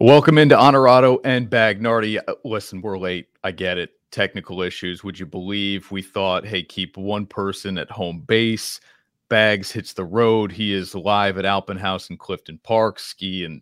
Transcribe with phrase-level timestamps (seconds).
[0.00, 2.18] Welcome into Honorado and Bagnardi.
[2.26, 3.28] Uh, listen, we're late.
[3.44, 3.90] I get it.
[4.10, 5.04] Technical issues.
[5.04, 8.80] Would you believe we thought, hey, keep one person at home base?
[9.28, 10.52] Bags hits the road.
[10.52, 13.60] He is live at Alpin Haus in Clifton Park, ski and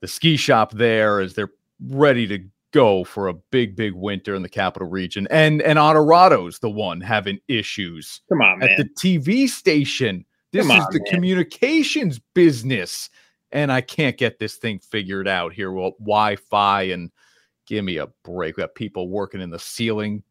[0.00, 1.50] the ski shop there as they're
[1.88, 2.38] ready to
[2.70, 5.26] go for a big, big winter in the capital region.
[5.28, 8.20] And and Honorado's the one having issues.
[8.28, 8.68] Come on, man.
[8.68, 10.24] At the TV station.
[10.52, 11.12] This is the man.
[11.12, 13.10] communications business
[13.52, 15.72] and I can't get this thing figured out here.
[15.72, 17.10] Well, Wi-Fi and
[17.66, 18.56] give me a break.
[18.56, 20.22] We got people working in the ceiling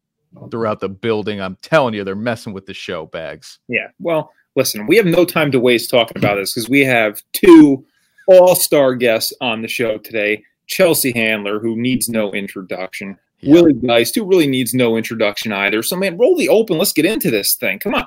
[0.50, 1.40] throughout the building.
[1.40, 3.60] I'm telling you, they're messing with the show bags.
[3.68, 3.88] Yeah.
[3.98, 7.84] Well, listen, we have no time to waste talking about this because we have two
[8.28, 10.42] all-star guests on the show today.
[10.66, 13.16] Chelsea Handler, who needs no introduction.
[13.40, 13.54] Yeah.
[13.54, 15.82] Willie Geist, who really needs no introduction either.
[15.82, 16.76] So, man, roll the open.
[16.76, 17.78] Let's get into this thing.
[17.78, 18.06] Come on.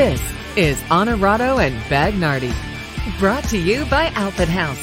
[0.00, 0.22] This
[0.56, 2.54] is Honorado and Bagnardi,
[3.18, 4.78] brought to you by Alpin Haus.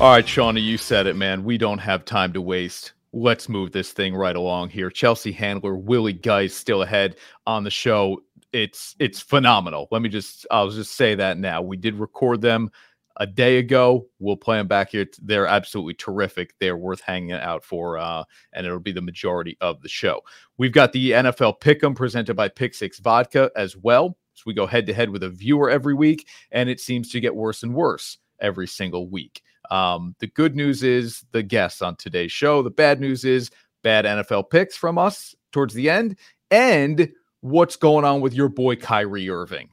[0.00, 1.44] All right, Shawnee, you said it, man.
[1.44, 2.94] We don't have time to waste.
[3.12, 4.90] Let's move this thing right along here.
[4.90, 7.14] Chelsea Handler, Willie Geist still ahead
[7.46, 8.24] on the show.
[8.52, 9.86] It's it's phenomenal.
[9.92, 11.62] Let me just I'll just say that now.
[11.62, 12.72] We did record them
[13.20, 14.08] a day ago.
[14.18, 15.06] We'll play them back here.
[15.22, 16.54] They're absolutely terrific.
[16.58, 20.22] They're worth hanging out for, uh, and it'll be the majority of the show.
[20.56, 24.16] We've got the NFL Pick'em presented by Pick Six Vodka as well.
[24.32, 27.20] So we go head to head with a viewer every week, and it seems to
[27.20, 29.42] get worse and worse every single week.
[29.70, 32.62] Um, the good news is the guests on today's show.
[32.62, 33.50] The bad news is
[33.82, 36.16] bad NFL picks from us towards the end,
[36.50, 37.12] and
[37.42, 39.68] what's going on with your boy Kyrie Irving.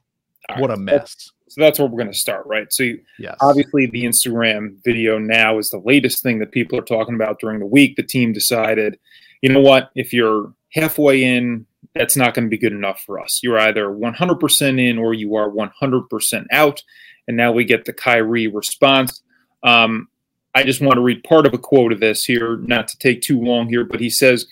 [0.57, 1.31] what a mess.
[1.49, 2.71] So that's where we're going to start, right?
[2.71, 3.35] So you, yes.
[3.41, 7.59] obviously the Instagram video now is the latest thing that people are talking about during
[7.59, 7.95] the week.
[7.95, 8.99] The team decided,
[9.41, 13.19] you know what, if you're halfway in, that's not going to be good enough for
[13.19, 13.39] us.
[13.41, 16.83] You're either 100% in or you are 100% out.
[17.27, 19.21] And now we get the Kyrie response.
[19.63, 20.09] Um,
[20.53, 23.21] I just want to read part of a quote of this here, not to take
[23.21, 24.47] too long here, but he says,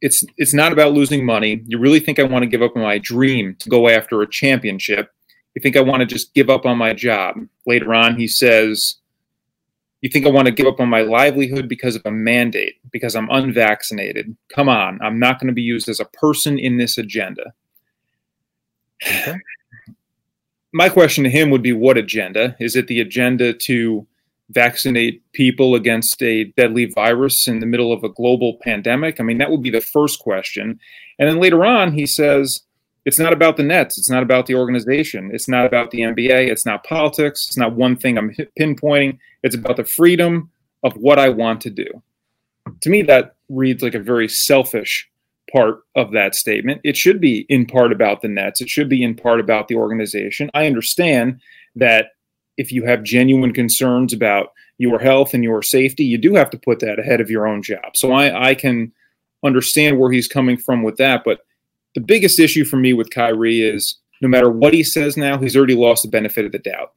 [0.00, 1.62] it's it's not about losing money.
[1.66, 5.10] You really think I want to give up my dream to go after a championship?
[5.54, 7.36] You think I want to just give up on my job?
[7.66, 8.96] Later on, he says,
[10.00, 13.16] You think I want to give up on my livelihood because of a mandate, because
[13.16, 14.36] I'm unvaccinated?
[14.54, 17.52] Come on, I'm not going to be used as a person in this agenda.
[19.04, 19.36] Okay.
[20.72, 22.54] My question to him would be what agenda?
[22.60, 24.06] Is it the agenda to
[24.50, 29.18] vaccinate people against a deadly virus in the middle of a global pandemic?
[29.18, 30.78] I mean, that would be the first question.
[31.18, 32.62] And then later on, he says,
[33.08, 33.96] it's not about the Nets.
[33.96, 35.30] It's not about the organization.
[35.32, 36.50] It's not about the NBA.
[36.50, 37.46] It's not politics.
[37.48, 39.16] It's not one thing I'm pinpointing.
[39.42, 40.50] It's about the freedom
[40.82, 41.86] of what I want to do.
[42.82, 45.08] To me, that reads like a very selfish
[45.50, 46.82] part of that statement.
[46.84, 48.60] It should be in part about the Nets.
[48.60, 50.50] It should be in part about the organization.
[50.52, 51.40] I understand
[51.76, 52.10] that
[52.58, 56.58] if you have genuine concerns about your health and your safety, you do have to
[56.58, 57.92] put that ahead of your own job.
[57.94, 58.92] So I, I can
[59.42, 61.22] understand where he's coming from with that.
[61.24, 61.40] But
[61.98, 65.56] the biggest issue for me with Kyrie is no matter what he says now, he's
[65.56, 66.92] already lost the benefit of the doubt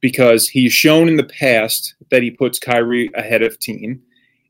[0.00, 4.02] because he's shown in the past that he puts Kyrie ahead of team.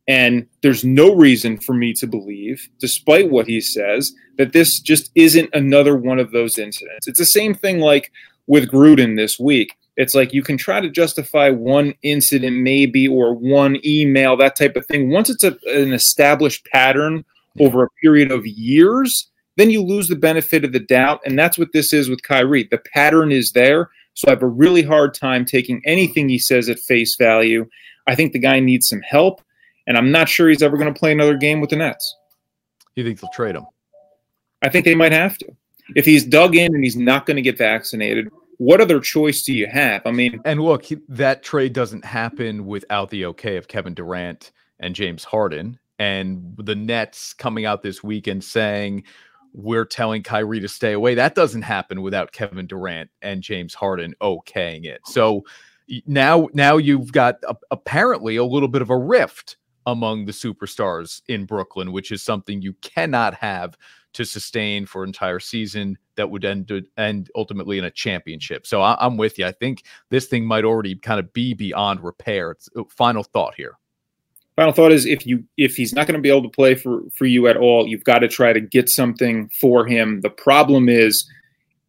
[0.08, 5.10] And there's no reason for me to believe, despite what he says, that this just
[5.16, 7.06] isn't another one of those incidents.
[7.06, 8.10] It's the same thing like
[8.46, 9.76] with Gruden this week.
[9.98, 14.76] It's like you can try to justify one incident, maybe, or one email, that type
[14.76, 15.10] of thing.
[15.10, 17.22] Once it's a, an established pattern
[17.58, 19.29] over a period of years,
[19.60, 21.20] then you lose the benefit of the doubt.
[21.24, 22.68] And that's what this is with Kyrie.
[22.70, 23.90] The pattern is there.
[24.14, 27.68] So I have a really hard time taking anything he says at face value.
[28.06, 29.40] I think the guy needs some help.
[29.86, 32.16] And I'm not sure he's ever going to play another game with the Nets.
[32.96, 33.66] You think they'll trade him?
[34.62, 35.46] I think they might have to.
[35.96, 38.28] If he's dug in and he's not going to get vaccinated,
[38.58, 40.02] what other choice do you have?
[40.04, 44.94] I mean, and look, that trade doesn't happen without the okay of Kevin Durant and
[44.94, 45.78] James Harden.
[45.98, 49.04] And the Nets coming out this weekend saying,
[49.52, 51.14] we're telling Kyrie to stay away.
[51.14, 55.00] That doesn't happen without Kevin Durant and James Harden okaying it.
[55.06, 55.44] So
[56.06, 59.56] now, now you've got a, apparently a little bit of a rift
[59.86, 63.76] among the superstars in Brooklyn, which is something you cannot have
[64.12, 68.66] to sustain for entire season that would end end ultimately in a championship.
[68.66, 69.46] So I, am with you.
[69.46, 72.50] I think this thing might already kind of be beyond repair.
[72.52, 73.78] It's, uh, final thought here
[74.60, 77.00] final thought is if you if he's not going to be able to play for
[77.16, 80.20] for you at all, you've got to try to get something for him.
[80.20, 81.26] The problem is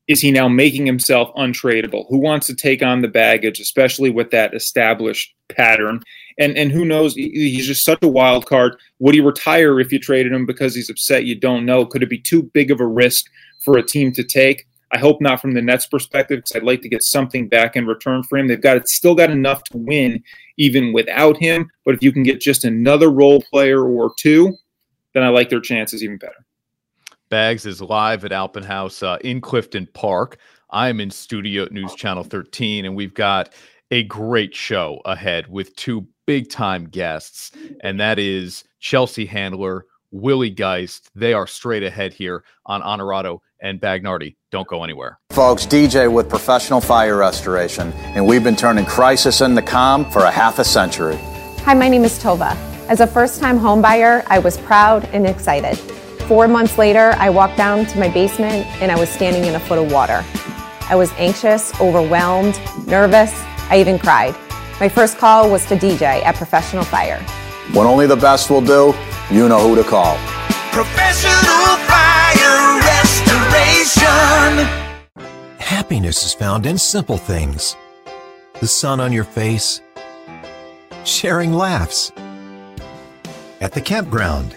[0.08, 2.06] is he now making himself untradeable?
[2.10, 6.02] Who wants to take on the baggage, especially with that established pattern?
[6.40, 7.14] And and who knows?
[7.14, 8.78] He's just such a wild card.
[9.00, 11.26] Would he retire if you traded him because he's upset?
[11.26, 11.86] You don't know.
[11.86, 13.26] Could it be too big of a risk
[13.60, 14.66] for a team to take?
[14.94, 17.86] I hope not from the Nets' perspective because I'd like to get something back in
[17.86, 18.48] return for him.
[18.48, 20.24] They've got still got enough to win
[20.58, 21.70] even without him.
[21.86, 24.58] But if you can get just another role player or two,
[25.14, 26.46] then I like their chances even better.
[27.30, 30.38] Bags is live at Alpin Haus uh, in Clifton Park.
[30.70, 33.54] I'm in studio at News Channel 13, and we've got
[33.92, 37.52] a great show ahead with two big time guests,
[37.82, 41.10] and that is Chelsea Handler, Willie Geist.
[41.16, 44.36] They are straight ahead here on Honorado and Bagnardi.
[44.52, 45.20] Don't go anywhere.
[45.32, 50.32] Folks, DJ with Professional Fire Restoration, and we've been turning crisis into calm for a
[50.32, 51.18] half a century.
[51.64, 52.56] Hi, my name is Tova.
[52.90, 55.78] As a first time homebuyer, I was proud and excited.
[56.28, 59.60] Four months later, I walked down to my basement and I was standing in a
[59.60, 60.26] foot of water.
[60.90, 63.32] I was anxious, overwhelmed, nervous.
[63.70, 64.36] I even cried.
[64.80, 67.20] My first call was to DJ at Professional Fire.
[67.74, 68.94] When only the best will do,
[69.32, 70.18] you know who to call.
[70.72, 74.68] Professional Fire Restoration.
[75.60, 77.76] Happiness is found in simple things
[78.60, 79.82] the sun on your face,
[81.04, 82.12] sharing laughs,
[83.60, 84.56] at the campground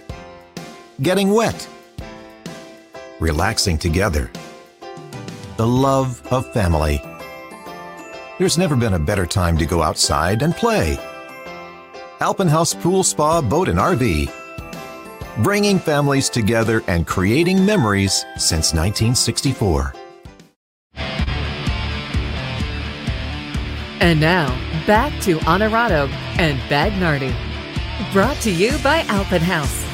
[1.02, 1.68] getting wet,
[3.20, 4.30] relaxing together,
[5.56, 7.00] the love of family.
[8.38, 10.98] There's never been a better time to go outside and play.
[12.20, 14.43] Alpin Haus Pool Spa Boat and RV.
[15.42, 19.92] Bringing families together and creating memories since 1964.
[24.00, 24.46] And now,
[24.86, 26.06] back to Honorado
[26.38, 27.34] and Bagnardi.
[28.12, 29.84] Brought to you by Alpin Haus.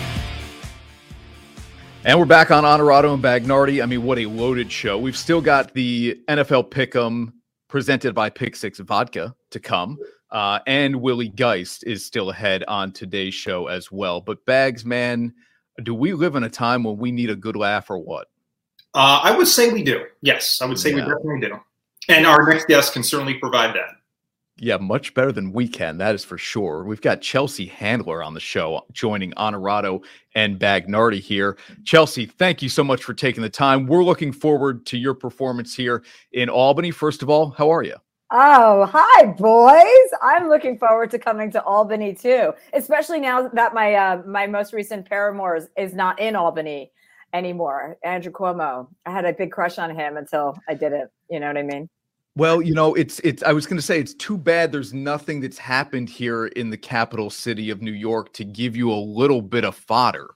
[2.05, 3.83] And we're back on Honorado and Bagnardi.
[3.83, 4.99] I mean, what a loaded show.
[4.99, 7.33] We've still got the NFL Pick'em
[7.67, 9.97] presented by Pick Six Vodka to come.
[10.33, 14.21] Uh, and Willie Geist is still ahead on today's show as well.
[14.21, 15.35] But Bags, man,
[15.83, 18.29] do we live in a time when we need a good laugh or what?
[18.95, 20.05] Uh, I would say we do.
[20.21, 20.97] Yes, I would say yeah.
[20.97, 21.61] we definitely do.
[22.09, 23.91] And our next guest can certainly provide that.
[24.63, 25.97] Yeah, much better than we can.
[25.97, 26.85] That is for sure.
[26.85, 30.03] We've got Chelsea Handler on the show, joining Honorado
[30.35, 31.57] and Bagnardi here.
[31.85, 33.87] Chelsea, thank you so much for taking the time.
[33.87, 36.91] We're looking forward to your performance here in Albany.
[36.91, 37.97] First of all, how are you?
[38.33, 40.19] Oh, hi, boys!
[40.23, 44.73] I'm looking forward to coming to Albany too, especially now that my uh, my most
[44.73, 46.93] recent paramour is, is not in Albany
[47.33, 47.97] anymore.
[48.05, 48.87] Andrew Cuomo.
[49.05, 51.09] I had a big crush on him until I did it.
[51.29, 51.89] You know what I mean?
[52.37, 55.41] Well, you know, it's it's I was going to say it's too bad there's nothing
[55.41, 59.43] that's happened here in the capital city of New York to give you a little
[59.43, 60.31] bit of fodder.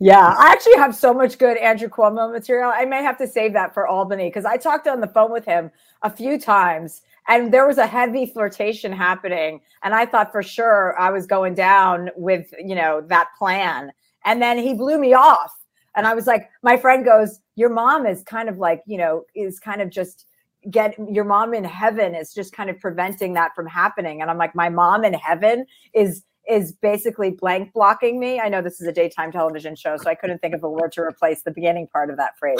[0.00, 2.72] Yeah, I actually have so much good Andrew Cuomo material.
[2.74, 5.44] I may have to save that for Albany because I talked on the phone with
[5.44, 5.70] him
[6.02, 10.98] a few times and there was a heavy flirtation happening and I thought for sure
[10.98, 13.92] I was going down with, you know, that plan.
[14.24, 15.54] And then he blew me off.
[15.94, 19.24] And I was like, my friend goes, "Your mom is kind of like, you know,
[19.34, 20.26] is kind of just
[20.70, 24.36] get your mom in heaven is just kind of preventing that from happening and i'm
[24.36, 25.64] like my mom in heaven
[25.94, 30.10] is is basically blank blocking me i know this is a daytime television show so
[30.10, 32.58] i couldn't think of a word to replace the beginning part of that phrase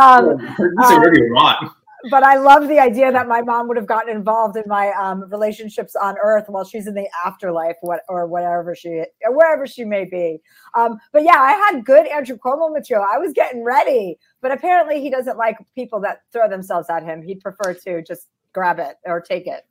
[0.00, 0.40] um,
[0.78, 1.70] um,
[2.10, 5.24] but I love the idea that my mom would have gotten involved in my um,
[5.30, 10.04] relationships on Earth while she's in the afterlife, what or whatever she, wherever she may
[10.04, 10.40] be.
[10.74, 13.06] Um, but yeah, I had good Andrew Cuomo material.
[13.10, 17.22] I was getting ready, but apparently he doesn't like people that throw themselves at him.
[17.22, 19.64] He'd prefer to just grab it or take it.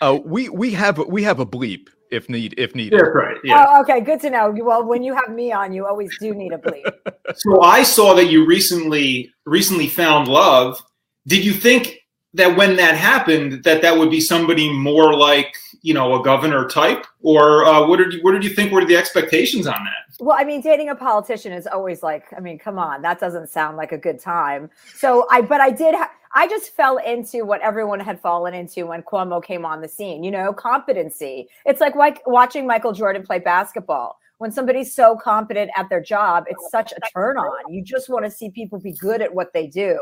[0.00, 3.00] Oh, we we have we have a bleep if need if needed.
[3.00, 3.36] That's right.
[3.44, 3.66] Yeah.
[3.68, 4.54] Oh, okay, good to know.
[4.54, 6.90] Well, when you have me on, you always do need a bleep.
[7.34, 10.82] so I saw that you recently recently found love
[11.26, 15.94] did you think that when that happened, that that would be somebody more like you
[15.94, 18.96] know a governor type, or uh, what did you what did you think were the
[18.96, 20.16] expectations on that?
[20.20, 23.48] Well, I mean, dating a politician is always like, I mean, come on, that doesn't
[23.48, 24.70] sound like a good time.
[24.94, 25.94] So I, but I did.
[25.94, 29.88] Ha- I just fell into what everyone had fallen into when Cuomo came on the
[29.88, 30.22] scene.
[30.22, 31.48] You know, competency.
[31.64, 36.44] It's like like watching Michael Jordan play basketball when somebody's so competent at their job,
[36.48, 37.72] it's such a turn on.
[37.72, 39.98] You just want to see people be good at what they do.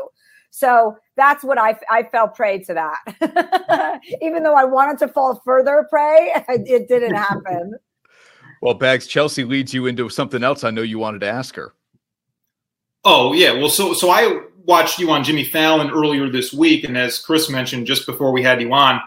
[0.55, 4.01] So that's what I, I fell prey to that.
[4.21, 7.75] Even though I wanted to fall further prey, it didn't happen.
[8.61, 11.73] Well, Bags, Chelsea leads you into something else I know you wanted to ask her.
[13.03, 13.51] Oh, yeah.
[13.51, 16.83] Well, so so I watched you on Jimmy Fallon earlier this week.
[16.85, 19.01] And as Chris mentioned just before we had you on,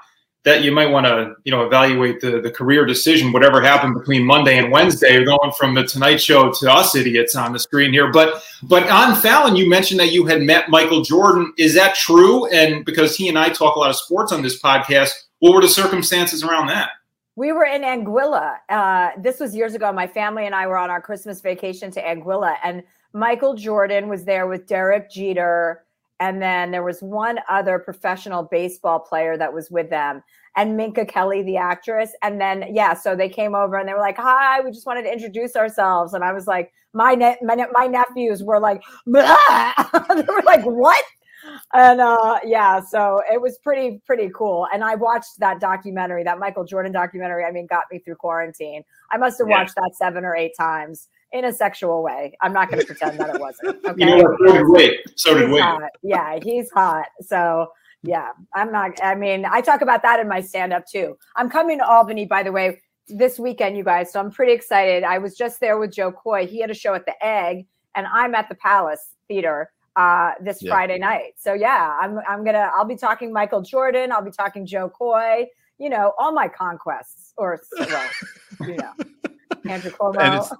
[0.44, 4.24] that you might want to you know evaluate the the career decision whatever happened between
[4.24, 5.24] monday and wednesday.
[5.24, 8.10] Going from the tonight show to us idiots on the screen here.
[8.12, 11.52] But but on fallon you mentioned that you had met michael jordan.
[11.58, 12.46] Is that true?
[12.48, 15.60] And because he and i talk a lot of sports on this podcast what were
[15.60, 16.90] the circumstances around that?
[17.36, 18.56] We were in anguilla.
[18.68, 19.92] Uh, this was years ago.
[19.92, 24.24] My family and i were on our christmas vacation to anguilla and michael jordan was
[24.24, 25.84] there with derek jeter
[26.20, 30.22] and then there was one other professional baseball player that was with them
[30.56, 32.10] and Minka Kelly, the actress.
[32.20, 35.02] And then, yeah, so they came over and they were like, hi, we just wanted
[35.02, 36.14] to introduce ourselves.
[36.14, 40.64] And I was like, my, ne- my, ne- my nephews were like, they were like,
[40.64, 41.04] what?
[41.72, 44.66] And uh, yeah, so it was pretty, pretty cool.
[44.74, 47.44] And I watched that documentary, that Michael Jordan documentary.
[47.44, 48.82] I mean, got me through quarantine.
[49.12, 49.58] I must have yeah.
[49.58, 52.36] watched that seven or eight times in a sexual way.
[52.40, 53.78] I'm not going to pretend that it wasn't.
[53.88, 54.04] Okay.
[54.06, 54.98] You know, so did Wade.
[55.16, 55.64] So did Wade.
[56.02, 57.06] Yeah, he's hot.
[57.20, 57.68] So
[58.02, 58.92] yeah, I'm not.
[59.02, 61.16] I mean, I talk about that in my stand up too.
[61.36, 64.12] I'm coming to Albany, by the way, this weekend, you guys.
[64.12, 65.04] So I'm pretty excited.
[65.04, 66.46] I was just there with Jo Koy.
[66.46, 70.62] He had a show at the Egg, and I'm at the Palace Theater uh, this
[70.62, 70.70] yeah.
[70.70, 71.34] Friday night.
[71.36, 72.70] So yeah, I'm I'm gonna.
[72.74, 74.12] I'll be talking Michael Jordan.
[74.12, 75.46] I'll be talking Jo Koy.
[75.78, 78.08] You know, all my conquests, or well,
[78.60, 78.92] you know.
[79.66, 80.18] Andrew Cuomo.
[80.20, 80.52] And it's,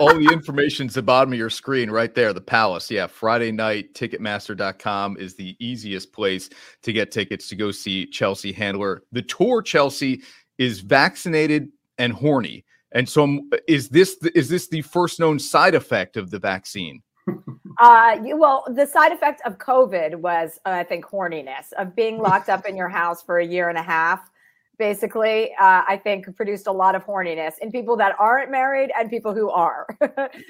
[0.00, 2.32] all the information's the bottom of your screen right there.
[2.32, 2.90] The Palace.
[2.90, 3.06] Yeah.
[3.06, 6.50] Friday night, ticketmaster.com is the easiest place
[6.82, 9.02] to get tickets to go see Chelsea Handler.
[9.12, 10.22] The tour, Chelsea,
[10.58, 12.64] is vaccinated and horny.
[12.92, 17.02] And so um, is this is this the first known side effect of the vaccine?
[17.78, 22.18] Uh, you, well, the side effect of COVID was, uh, I think, horniness of being
[22.18, 24.30] locked up in your house for a year and a half
[24.78, 29.10] basically, uh, I think produced a lot of horniness in people that aren't married and
[29.10, 29.86] people who are.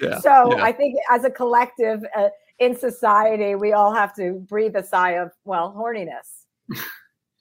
[0.01, 0.63] yeah, so yeah.
[0.63, 2.29] I think as a collective uh,
[2.59, 6.45] in society, we all have to breathe a sigh of, well, horniness.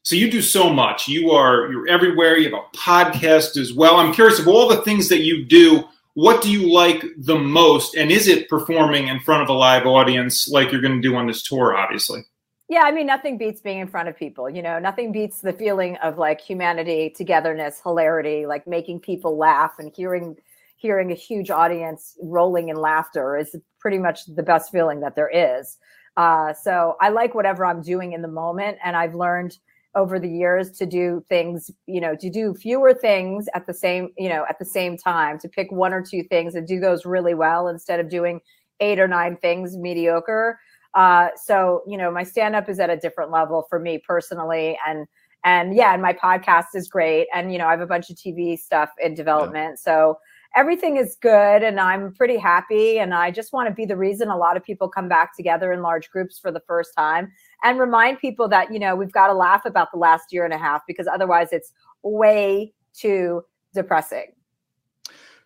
[0.04, 1.08] So you do so much.
[1.08, 2.36] You are you're everywhere.
[2.36, 3.96] You have a podcast as well.
[3.96, 5.82] I'm curious of all the things that you do.
[6.12, 7.96] What do you like the most?
[7.96, 11.16] And is it performing in front of a live audience like you're going to do
[11.16, 11.74] on this tour?
[11.74, 12.20] Obviously.
[12.68, 14.48] Yeah, I mean, nothing beats being in front of people.
[14.48, 19.74] You know, nothing beats the feeling of like humanity, togetherness, hilarity, like making people laugh
[19.78, 20.36] and hearing
[20.76, 25.30] hearing a huge audience rolling in laughter is pretty much the best feeling that there
[25.30, 25.78] is.
[26.16, 29.56] Uh, so I like whatever I'm doing in the moment, and I've learned
[29.94, 34.10] over the years to do things, you know, to do fewer things at the same,
[34.18, 37.06] you know, at the same time, to pick one or two things and do those
[37.06, 38.40] really well instead of doing
[38.80, 40.58] eight or nine things mediocre.
[40.94, 44.78] Uh, so you know, my stand up is at a different level for me personally,
[44.86, 45.06] and
[45.44, 48.16] and yeah, and my podcast is great, and you know, I have a bunch of
[48.16, 49.92] TV stuff in development, yeah.
[49.92, 50.18] so
[50.54, 52.98] everything is good and I'm pretty happy.
[52.98, 55.72] And I just want to be the reason a lot of people come back together
[55.72, 57.32] in large groups for the first time
[57.64, 60.54] and remind people that, you know, we've got to laugh about the last year and
[60.54, 61.72] a half because otherwise it's
[62.02, 63.42] way too
[63.74, 64.33] depressing.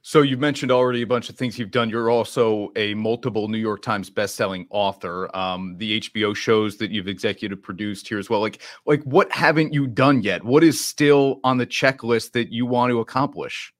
[0.09, 1.91] So you've mentioned already a bunch of things you've done.
[1.91, 5.29] You're also a multiple New York Times best-selling author.
[5.37, 8.41] Um, the HBO shows that you've executive produced here as well.
[8.41, 10.43] Like, like what haven't you done yet?
[10.43, 13.71] What is still on the checklist that you want to accomplish?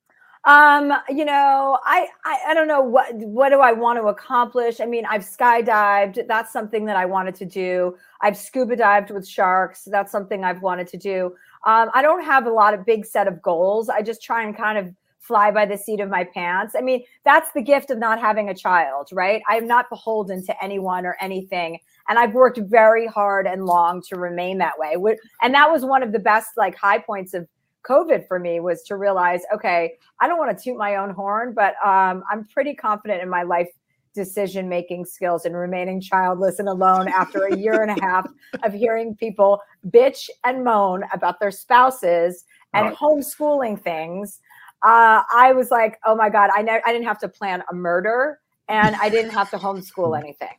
[0.45, 4.81] Um, you know, I, I I don't know what what do I want to accomplish.
[4.81, 6.27] I mean, I've skydived.
[6.29, 7.97] That's something that I wanted to do.
[8.21, 9.89] I've scuba dived with sharks.
[9.91, 11.35] That's something I've wanted to do.
[11.65, 13.89] Um, I don't have a lot of big set of goals.
[13.89, 14.95] I just try and kind of
[15.29, 16.75] fly by the seat of my pants.
[16.77, 19.43] I mean, that's the gift of not having a child, right?
[19.49, 21.79] I'm not beholden to anyone or anything.
[22.09, 24.97] And I've worked very hard and long to remain that way.
[25.43, 27.47] And that was one of the best, like, high points of
[27.89, 31.53] COVID for me was to realize, okay, I don't want to toot my own horn,
[31.55, 33.69] but um, I'm pretty confident in my life
[34.15, 38.27] decision making skills and remaining childless and alone after a year and a half
[38.65, 42.45] of hearing people bitch and moan about their spouses
[42.75, 42.97] and right.
[42.97, 44.41] homeschooling things
[44.83, 47.75] uh, I was like, oh my God, I, ne- I didn't have to plan a
[47.75, 50.55] murder and I didn't have to homeschool anything.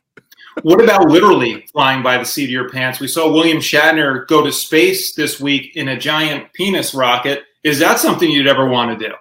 [0.62, 3.00] What about literally flying by the seat of your pants?
[3.00, 7.44] We saw William Shatner go to space this week in a giant penis rocket.
[7.62, 9.14] Is that something you'd ever want to do?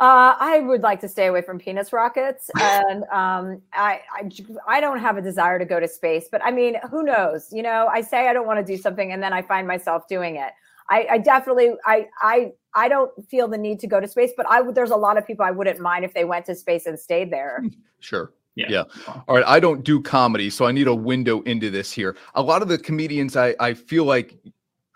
[0.00, 4.30] Uh, I would like to stay away from penis rockets, and um, I, I,
[4.66, 6.26] I don't have a desire to go to space.
[6.30, 7.48] But I mean, who knows?
[7.52, 10.08] You know, I say I don't want to do something, and then I find myself
[10.08, 10.52] doing it.
[10.90, 14.46] I, I definitely, I, I I don't feel the need to go to space, but
[14.50, 14.62] I.
[14.72, 17.30] There's a lot of people I wouldn't mind if they went to space and stayed
[17.30, 17.60] there.
[17.60, 17.68] Hmm,
[18.00, 18.32] sure.
[18.56, 18.66] Yeah.
[18.68, 18.84] yeah.
[19.28, 19.44] All right.
[19.46, 22.16] I don't do comedy, so I need a window into this here.
[22.34, 24.38] A lot of the comedians I, I feel like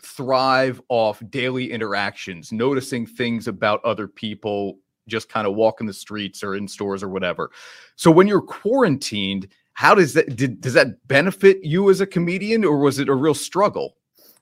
[0.03, 4.79] thrive off daily interactions, noticing things about other people,
[5.09, 7.51] just kind of walking the streets or in stores or whatever.
[7.97, 12.65] So when you're quarantined, how does that did, does that benefit you as a comedian
[12.65, 13.97] or was it a real struggle?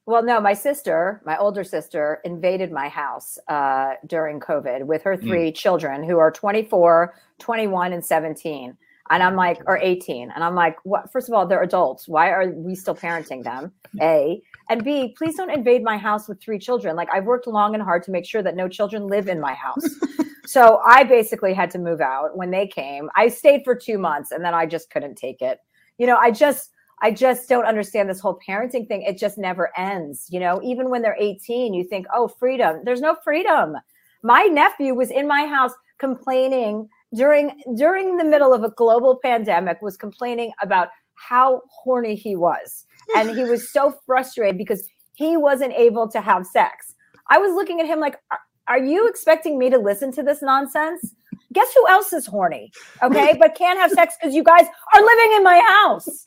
[0.07, 5.17] Well, no, my sister, my older sister, invaded my house uh, during COVID with her
[5.17, 5.27] hmm.
[5.27, 5.55] three mm.
[5.55, 8.77] children who are 24, 21, and 17.
[9.11, 10.31] And I'm like, or 18.
[10.33, 11.13] And I'm like, what?
[11.13, 12.09] First of all, they're adults.
[12.09, 13.73] Why are we still parenting them?
[14.01, 14.43] A.
[14.69, 16.97] And B, please don't invade my house with three children.
[16.97, 19.55] Like, I've worked long and hard to make sure that no children live in my
[19.55, 19.89] house.
[20.47, 23.11] so I basically had to move out when they came.
[23.15, 25.61] I stayed for two months and then I just couldn't take it.
[25.99, 26.71] You know, I just,
[27.03, 29.03] I just don't understand this whole parenting thing.
[29.03, 30.27] It just never ends.
[30.31, 32.81] You know, even when they're 18, you think, oh, freedom.
[32.85, 33.75] There's no freedom.
[34.23, 39.81] My nephew was in my house complaining during during the middle of a global pandemic
[39.81, 42.85] was complaining about how horny he was
[43.17, 46.95] and he was so frustrated because he wasn't able to have sex
[47.31, 50.43] i was looking at him like are, are you expecting me to listen to this
[50.43, 51.15] nonsense
[51.57, 52.71] guess who else is horny
[53.03, 56.25] okay but can't have sex because you guys are living in my house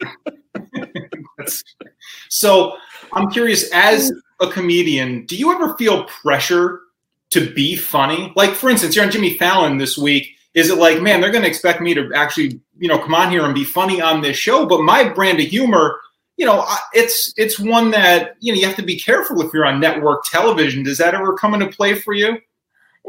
[2.29, 2.75] so
[3.13, 6.81] i'm curious as a comedian do you ever feel pressure
[7.29, 11.01] to be funny like for instance you're on jimmy fallon this week is it like,
[11.01, 13.63] man, they're going to expect me to actually, you know, come on here and be
[13.63, 14.65] funny on this show?
[14.65, 15.99] But my brand of humor,
[16.37, 19.65] you know, it's it's one that you know you have to be careful if you're
[19.65, 20.83] on network television.
[20.83, 22.39] Does that ever come into play for you?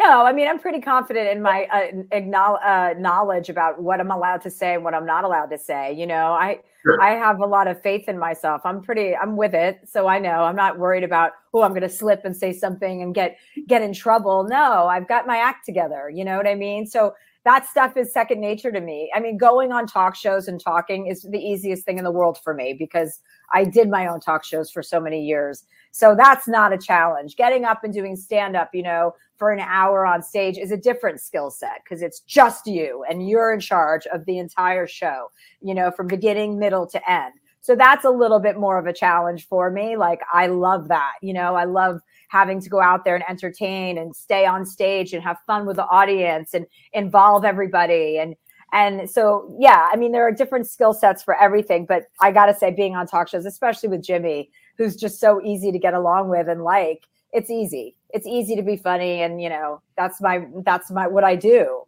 [0.02, 4.40] No, I mean I'm pretty confident in my uh, uh, knowledge about what I'm allowed
[4.42, 5.92] to say and what I'm not allowed to say.
[5.92, 7.02] You know, I sure.
[7.02, 8.62] I have a lot of faith in myself.
[8.64, 11.82] I'm pretty I'm with it, so I know I'm not worried about oh I'm going
[11.82, 13.36] to slip and say something and get
[13.68, 14.44] get in trouble.
[14.48, 16.08] No, I've got my act together.
[16.08, 16.86] You know what I mean?
[16.86, 17.12] So
[17.44, 19.10] that stuff is second nature to me.
[19.14, 22.38] I mean, going on talk shows and talking is the easiest thing in the world
[22.44, 23.20] for me because
[23.52, 25.64] I did my own talk shows for so many years.
[25.90, 27.36] So that's not a challenge.
[27.36, 30.76] Getting up and doing stand up, you know, for an hour on stage is a
[30.76, 35.30] different skill set because it's just you and you're in charge of the entire show,
[35.62, 37.32] you know, from beginning, middle to end.
[37.62, 39.96] So that's a little bit more of a challenge for me.
[39.96, 41.12] Like, I love that.
[41.22, 45.12] You know, I love having to go out there and entertain and stay on stage
[45.12, 48.36] and have fun with the audience and involve everybody and
[48.72, 52.54] and so yeah i mean there are different skill sets for everything but i gotta
[52.54, 56.28] say being on talk shows especially with jimmy who's just so easy to get along
[56.28, 60.46] with and like it's easy it's easy to be funny and you know that's my
[60.64, 61.82] that's my what i do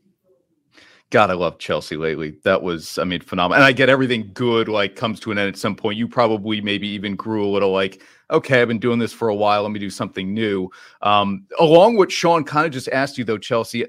[1.10, 2.38] God, I love Chelsea lately.
[2.42, 3.56] That was, I mean, phenomenal.
[3.56, 5.98] And I get everything good like comes to an end at some point.
[5.98, 9.34] You probably maybe even grew a little like, okay, I've been doing this for a
[9.34, 9.62] while.
[9.62, 10.70] Let me do something new.
[11.02, 13.86] Um, along what Sean kind of just asked you though, Chelsea,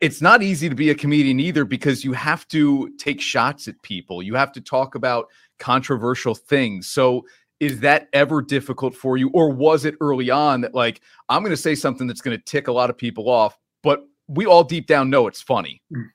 [0.00, 3.80] it's not easy to be a comedian either because you have to take shots at
[3.82, 4.22] people.
[4.22, 5.26] You have to talk about
[5.58, 6.86] controversial things.
[6.88, 7.24] So
[7.60, 11.50] is that ever difficult for you or was it early on that like i'm going
[11.50, 14.64] to say something that's going to tick a lot of people off but we all
[14.64, 15.82] deep down know it's funny.
[15.92, 16.06] Mm.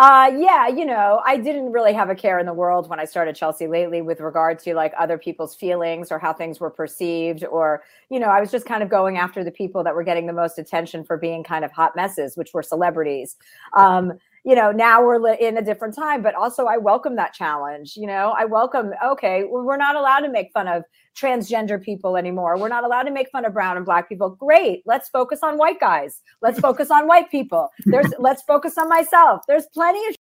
[0.00, 3.04] Uh, yeah, you know, I didn't really have a care in the world when I
[3.04, 7.44] started Chelsea lately with regard to like other people's feelings or how things were perceived,
[7.44, 10.26] or, you know, I was just kind of going after the people that were getting
[10.26, 13.36] the most attention for being kind of hot messes, which were celebrities.
[13.76, 17.94] Um, you know, now we're in a different time, but also I welcome that challenge.
[17.96, 20.82] You know, I welcome, okay, we're not allowed to make fun of
[21.16, 22.58] transgender people anymore.
[22.58, 24.30] We're not allowed to make fun of brown and black people.
[24.30, 24.82] Great.
[24.86, 26.22] Let's focus on white guys.
[26.40, 27.68] Let's focus on white people.
[27.84, 29.42] There's let's focus on myself.
[29.46, 30.14] There's plenty of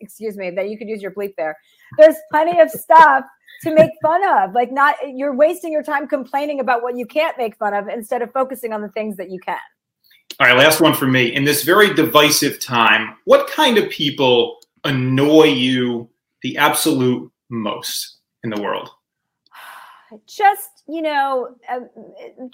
[0.00, 1.56] excuse me, that you could use your bleep there.
[1.98, 3.24] There's plenty of stuff
[3.62, 4.54] to make fun of.
[4.54, 8.22] Like not you're wasting your time complaining about what you can't make fun of instead
[8.22, 9.58] of focusing on the things that you can.
[10.40, 11.34] All right, last one for me.
[11.34, 16.08] In this very divisive time, what kind of people annoy you
[16.42, 18.90] the absolute most in the world?
[20.26, 21.80] Just, you know, uh,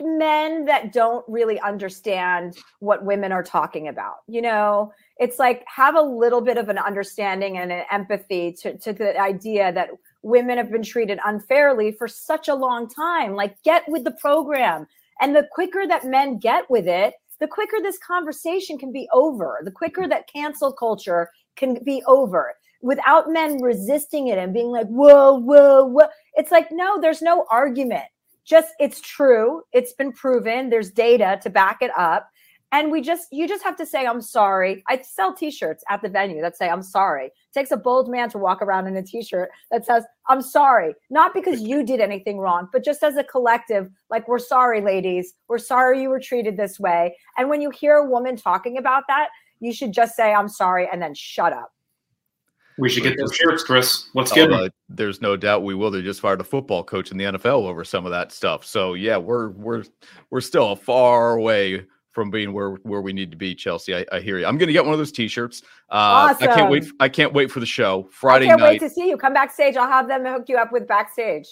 [0.01, 4.17] men that don't really understand what women are talking about.
[4.29, 8.77] You know, it's like have a little bit of an understanding and an empathy to,
[8.79, 9.89] to the idea that
[10.23, 13.35] women have been treated unfairly for such a long time.
[13.35, 14.87] Like, get with the program.
[15.21, 19.61] And the quicker that men get with it, the quicker this conversation can be over,
[19.63, 24.87] the quicker that cancel culture can be over without men resisting it and being like,
[24.87, 26.09] whoa, whoa, whoa.
[26.35, 28.05] It's like, no, there's no argument.
[28.45, 29.63] Just it's true.
[29.73, 30.71] It's been proven.
[30.71, 32.31] There's data to back it up
[32.73, 36.09] and we just you just have to say i'm sorry i sell t-shirts at the
[36.09, 39.03] venue that say i'm sorry it takes a bold man to walk around in a
[39.03, 43.25] t-shirt that says i'm sorry not because you did anything wrong but just as a
[43.25, 47.71] collective like we're sorry ladies we're sorry you were treated this way and when you
[47.71, 49.29] hear a woman talking about that
[49.61, 51.73] you should just say i'm sorry and then shut up
[52.81, 54.09] we should get those shirts, Chris.
[54.15, 54.61] Let's get them.
[54.61, 55.91] Uh, there's no doubt we will.
[55.91, 58.65] They just fired a football coach in the NFL over some of that stuff.
[58.65, 59.83] So yeah, we're we're
[60.31, 61.85] we're still a far way
[62.19, 63.95] from being where where we need to be, Chelsea.
[63.95, 64.47] I, I hear you.
[64.47, 65.63] I'm going to get one of those T-shirts.
[65.89, 66.49] Uh, awesome.
[66.49, 66.85] I can't wait.
[66.99, 68.69] I can't wait for the show Friday I can't night.
[68.71, 69.17] wait to see you.
[69.17, 69.77] Come backstage.
[69.77, 71.47] I'll have them hook you up with backstage.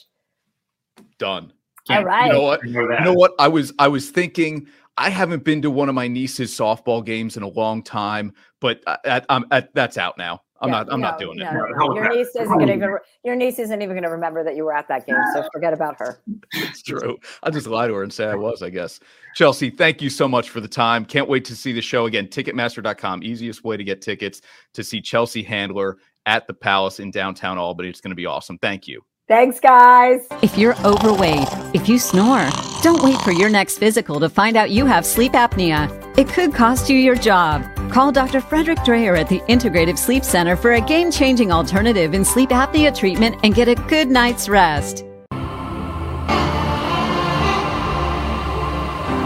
[1.18, 1.52] Done.
[1.88, 2.26] All right.
[2.26, 2.66] You know what?
[2.66, 3.35] You know what?
[3.38, 7.37] I was I was thinking I haven't been to one of my niece's softball games
[7.37, 10.42] in a long time, but I, am that's out now.
[10.61, 10.92] I'm yeah, not.
[10.92, 11.77] I'm no, not doing no, it.
[11.77, 11.95] No.
[11.95, 12.97] Your niece isn't going to even.
[13.25, 15.16] Your niece isn't even going to remember that you were at that game.
[15.35, 16.21] So forget about her.
[16.53, 17.19] it's true.
[17.42, 18.62] I'll just lie to her and say I was.
[18.62, 19.01] I guess.
[19.35, 21.05] Chelsea, thank you so much for the time.
[21.05, 22.27] Can't wait to see the show again.
[22.27, 24.40] Ticketmaster.com, easiest way to get tickets
[24.73, 27.88] to see Chelsea Handler at the Palace in downtown Albany.
[27.88, 28.59] It's going to be awesome.
[28.59, 29.03] Thank you.
[29.29, 30.27] Thanks, guys.
[30.40, 32.49] If you're overweight, if you snore,
[32.83, 35.90] don't wait for your next physical to find out you have sleep apnea.
[36.16, 37.75] It could cost you your job.
[37.96, 38.42] Call Dr.
[38.42, 42.94] Frederick Dreyer at the Integrative Sleep Center for a game changing alternative in sleep apnea
[42.94, 44.98] treatment and get a good night's rest.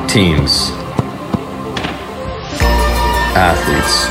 [0.07, 0.71] Teams,
[3.35, 4.07] athletes,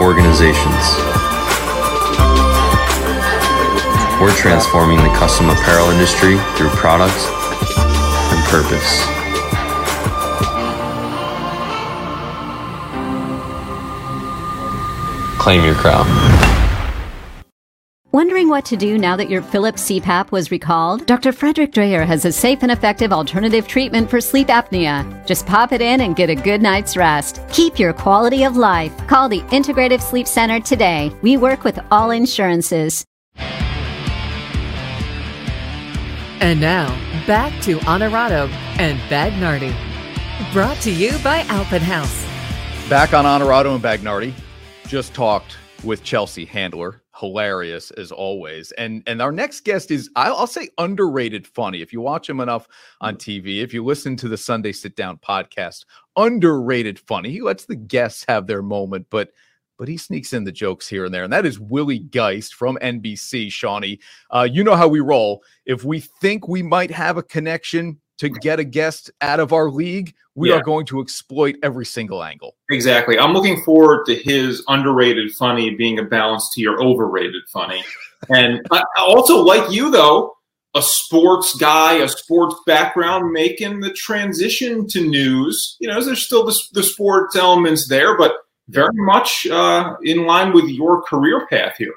[0.00, 0.86] organizations.
[4.22, 9.19] We're transforming the custom apparel industry through products and purpose.
[15.40, 16.06] Claim your crown.
[18.12, 21.06] Wondering what to do now that your Philips CPAP was recalled?
[21.06, 21.32] Dr.
[21.32, 25.26] Frederick Dreyer has a safe and effective alternative treatment for sleep apnea.
[25.26, 27.40] Just pop it in and get a good night's rest.
[27.50, 28.94] Keep your quality of life.
[29.06, 31.10] Call the Integrative Sleep Center today.
[31.22, 33.06] We work with all insurances.
[36.42, 36.88] And now,
[37.26, 38.48] back to Honorado
[38.78, 39.74] and Bagnardi.
[40.52, 42.26] Brought to you by Alpin Haus.
[42.90, 44.34] Back on Honorado and Bagnardi.
[44.90, 47.04] Just talked with Chelsea Handler.
[47.16, 48.72] Hilarious as always.
[48.72, 51.80] And and our next guest is I'll, I'll say underrated funny.
[51.80, 52.66] If you watch him enough
[53.00, 55.84] on TV, if you listen to the Sunday Sit Down podcast,
[56.16, 57.30] underrated funny.
[57.30, 59.30] He lets the guests have their moment, but
[59.78, 61.22] but he sneaks in the jokes here and there.
[61.22, 64.00] And that is Willie Geist from NBC, Shawnee.
[64.32, 65.44] Uh, you know how we roll.
[65.66, 69.68] If we think we might have a connection to get a guest out of our
[69.68, 70.56] league, we yeah.
[70.56, 72.56] are going to exploit every single angle.
[72.70, 73.18] Exactly.
[73.18, 77.84] I'm looking forward to his underrated funny being a balance to your overrated funny.
[78.28, 80.36] and I also, like you, though,
[80.74, 85.76] a sports guy, a sports background, making the transition to news.
[85.80, 88.34] You know, there's still the, the sports elements there, but–
[88.70, 91.94] very much uh, in line with your career path here.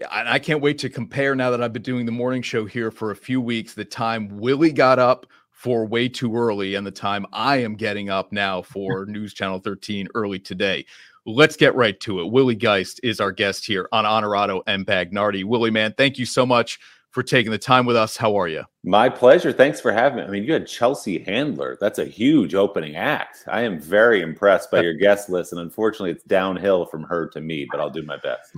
[0.00, 2.90] And I can't wait to compare now that I've been doing the morning show here
[2.90, 3.74] for a few weeks.
[3.74, 8.08] The time Willie got up for way too early, and the time I am getting
[8.08, 10.86] up now for News Channel 13 early today.
[11.26, 12.30] Let's get right to it.
[12.30, 15.44] Willie Geist is our guest here on Honorado and Bagnardi.
[15.44, 16.78] Willie, man, thank you so much
[17.10, 18.16] for taking the time with us.
[18.16, 18.64] How are you?
[18.84, 19.52] My pleasure.
[19.52, 20.24] Thanks for having me.
[20.24, 21.76] I mean, you had Chelsea Handler.
[21.80, 23.44] That's a huge opening act.
[23.48, 25.52] I am very impressed by your guest list.
[25.52, 28.56] And unfortunately, it's downhill from her to me, but I'll do my best.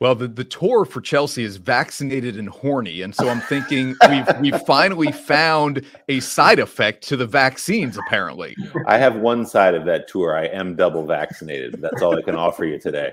[0.00, 3.02] Well, the, the tour for Chelsea is vaccinated and horny.
[3.02, 8.56] And so I'm thinking we've we've finally found a side effect to the vaccines, apparently.
[8.86, 10.34] I have one side of that tour.
[10.34, 11.82] I am double vaccinated.
[11.82, 13.12] That's all I can offer you today.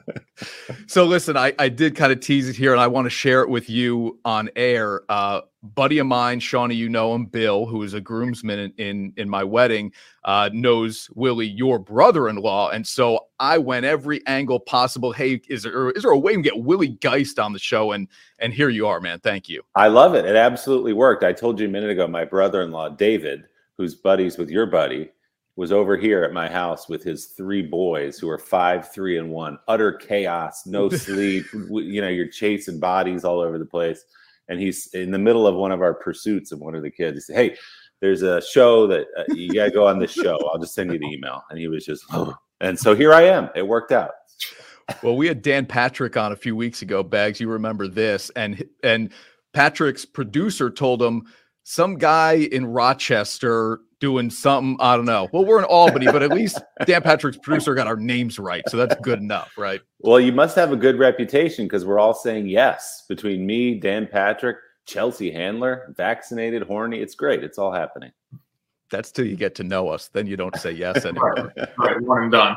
[0.86, 3.42] so listen, I, I did kind of tease it here and I want to share
[3.42, 5.02] it with you on air.
[5.10, 9.12] Uh, buddy of mine, Shawnee, you know him, Bill, who is a groomsman in in,
[9.16, 9.92] in my wedding,
[10.24, 15.12] uh, knows Willie, your brother-in-law, and so I went every angle possible.
[15.12, 17.92] Hey, is there is there a way we can get Willie Geist on the show?
[17.92, 19.20] And and here you are, man.
[19.20, 19.62] Thank you.
[19.74, 20.24] I love it.
[20.24, 21.24] It absolutely worked.
[21.24, 23.44] I told you a minute ago, my brother-in-law David,
[23.76, 25.10] who's buddies with your buddy,
[25.56, 29.30] was over here at my house with his three boys who are five, three, and
[29.30, 29.58] one.
[29.68, 31.44] Utter chaos, no sleep.
[31.52, 34.04] you know, you're chasing bodies all over the place
[34.50, 37.16] and he's in the middle of one of our pursuits of one of the kids.
[37.16, 37.56] He said, "Hey,
[38.00, 40.38] there's a show that uh, you got to go on this show.
[40.52, 42.34] I'll just send you the email." And he was just, oh.
[42.60, 43.48] and so here I am.
[43.54, 44.10] It worked out.
[45.02, 47.02] Well, we had Dan Patrick on a few weeks ago.
[47.02, 48.30] Bags, you remember this?
[48.36, 49.12] And and
[49.54, 51.22] Patrick's producer told him
[51.62, 54.76] some guy in Rochester doing something.
[54.80, 55.28] I don't know.
[55.32, 58.62] Well, we're in Albany, but at least Dan Patrick's producer got our names right.
[58.68, 59.80] So that's good enough, right?
[60.00, 64.08] Well, you must have a good reputation because we're all saying yes between me, Dan
[64.10, 67.00] Patrick, Chelsea Handler, vaccinated, horny.
[67.00, 67.44] It's great.
[67.44, 68.10] It's all happening.
[68.90, 70.08] That's till you get to know us.
[70.08, 71.52] Then you don't say yes anymore.
[71.56, 72.56] right, right, one and done.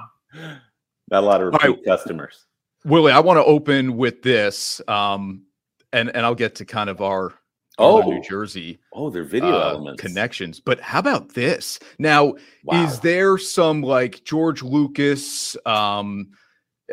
[1.11, 1.85] Not a lot of repeat right.
[1.85, 2.45] customers.
[2.85, 5.43] Willie, I want to open with this, um,
[5.91, 7.33] and and I'll get to kind of our
[7.77, 8.79] oh New Jersey.
[8.93, 10.59] Oh, they're video uh, elements connections.
[10.59, 11.79] But how about this?
[11.99, 12.83] Now, wow.
[12.83, 16.29] is there some like George Lucas um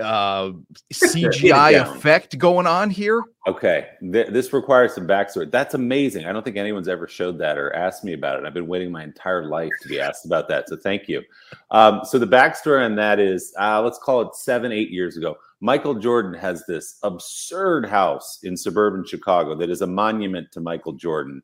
[0.00, 0.52] uh
[0.92, 3.22] CGI effect going on here?
[3.46, 3.88] Okay.
[4.00, 5.50] Th- this requires some backstory.
[5.50, 6.26] That's amazing.
[6.26, 8.46] I don't think anyone's ever showed that or asked me about it.
[8.46, 10.68] I've been waiting my entire life to be asked about that.
[10.68, 11.22] So thank you.
[11.70, 15.36] Um, so the backstory on that is uh, let's call it seven, eight years ago.
[15.60, 20.94] Michael Jordan has this absurd house in suburban Chicago that is a monument to Michael
[20.94, 21.42] Jordan.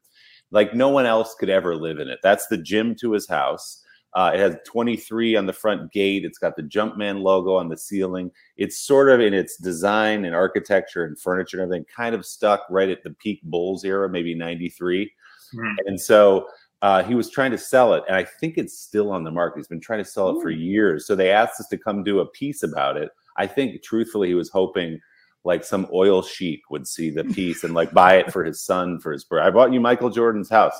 [0.50, 2.20] Like no one else could ever live in it.
[2.22, 3.82] That's the gym to his house.
[4.14, 6.24] Uh, it has 23 on the front gate.
[6.24, 8.30] It's got the Jumpman logo on the ceiling.
[8.56, 12.64] It's sort of in its design and architecture and furniture and everything, kind of stuck
[12.70, 15.12] right at the peak Bulls era, maybe 93.
[15.54, 15.74] Mm.
[15.84, 16.46] And so
[16.80, 18.04] uh, he was trying to sell it.
[18.06, 19.58] And I think it's still on the market.
[19.58, 20.40] He's been trying to sell it Ooh.
[20.40, 21.06] for years.
[21.06, 23.10] So they asked us to come do a piece about it.
[23.38, 25.00] I think, truthfully, he was hoping
[25.44, 28.98] like some oil sheik would see the piece and like buy it for his son
[28.98, 29.46] for his birthday.
[29.46, 30.78] I bought you Michael Jordan's house.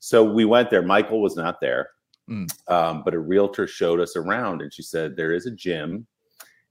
[0.00, 0.82] So we went there.
[0.82, 1.90] Michael was not there.
[2.28, 2.50] Mm.
[2.70, 6.06] Um, but a realtor showed us around and she said, There is a gym.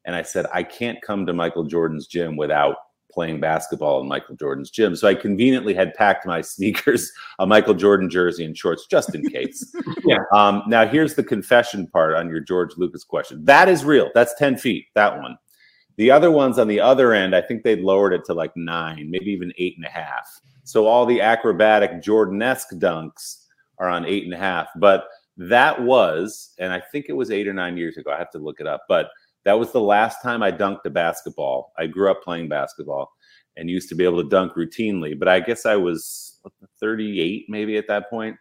[0.06, 2.76] And I said, I can't come to Michael Jordan's gym without
[3.18, 4.96] playing basketball in Michael Jordan's gym.
[4.96, 9.28] So I conveniently had packed my sneakers, a Michael Jordan jersey, and shorts just in
[9.28, 9.76] case.
[10.06, 10.20] yeah.
[10.32, 13.44] Um, now, here's the confession part on your George Lucas question.
[13.44, 14.12] That is real.
[14.14, 15.36] That's 10 feet, that one.
[15.96, 19.10] The other ones on the other end, I think they'd lowered it to like nine,
[19.10, 20.30] maybe even eight and a half.
[20.64, 23.46] So all the acrobatic Jordan esque dunks
[23.80, 24.68] are on eight and a half.
[24.76, 28.12] But that was, and I think it was eight or nine years ago.
[28.12, 29.10] I have to look it up, but
[29.48, 31.72] that was the last time I dunked a basketball.
[31.78, 33.10] I grew up playing basketball
[33.56, 36.42] and used to be able to dunk routinely, but I guess I was
[36.82, 38.36] 38 maybe at that point.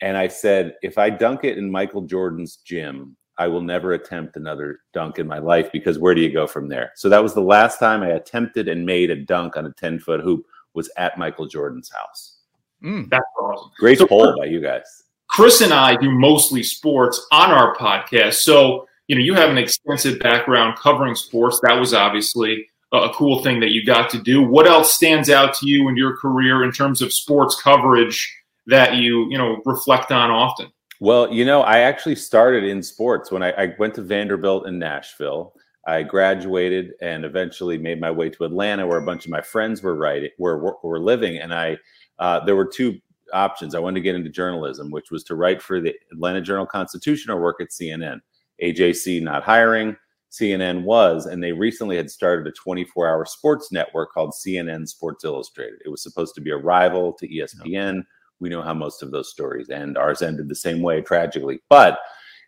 [0.00, 4.36] And I said, if I dunk it in Michael Jordan's gym, I will never attempt
[4.36, 6.90] another dunk in my life because where do you go from there?
[6.96, 10.00] So that was the last time I attempted and made a dunk on a 10
[10.00, 12.38] foot hoop was at Michael Jordan's house.
[12.82, 13.08] Mm.
[13.08, 13.70] That's awesome.
[13.78, 15.04] Great so, poll by you guys.
[15.28, 18.34] Chris and I do mostly sports on our podcast.
[18.40, 21.58] So, you know, you have an extensive background covering sports.
[21.64, 24.40] That was obviously a cool thing that you got to do.
[24.40, 28.32] What else stands out to you in your career in terms of sports coverage
[28.68, 30.70] that you, you know, reflect on often?
[31.00, 34.78] Well, you know, I actually started in sports when I, I went to Vanderbilt in
[34.78, 35.54] Nashville.
[35.88, 39.82] I graduated and eventually made my way to Atlanta, where a bunch of my friends
[39.82, 41.78] were writing, were were, were living, and I
[42.20, 43.00] uh, there were two
[43.32, 43.74] options.
[43.74, 47.32] I wanted to get into journalism, which was to write for the Atlanta Journal Constitution
[47.32, 48.20] or work at CNN.
[48.62, 49.96] AJC not hiring,
[50.30, 55.24] CNN was, and they recently had started a 24 hour sports network called CNN Sports
[55.24, 55.80] Illustrated.
[55.84, 58.04] It was supposed to be a rival to ESPN.
[58.38, 59.98] We know how most of those stories end.
[59.98, 61.60] Ours ended the same way, tragically.
[61.68, 61.98] But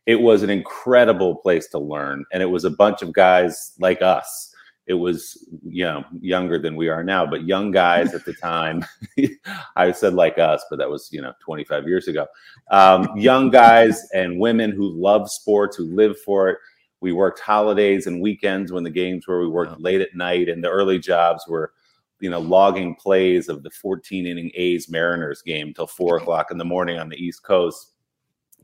[0.06, 2.24] it was an incredible place to learn.
[2.32, 4.51] And it was a bunch of guys like us
[4.86, 8.84] it was you know younger than we are now but young guys at the time
[9.76, 12.26] i said like us but that was you know 25 years ago.
[12.70, 16.58] Um, young guys and women who love sports who live for it.
[17.00, 19.40] We worked holidays and weekends when the games were.
[19.40, 21.72] We worked late at night and the early jobs were
[22.20, 26.58] you know logging plays of the 14 inning a's mariners game till four o'clock in
[26.58, 27.91] the morning on the east coast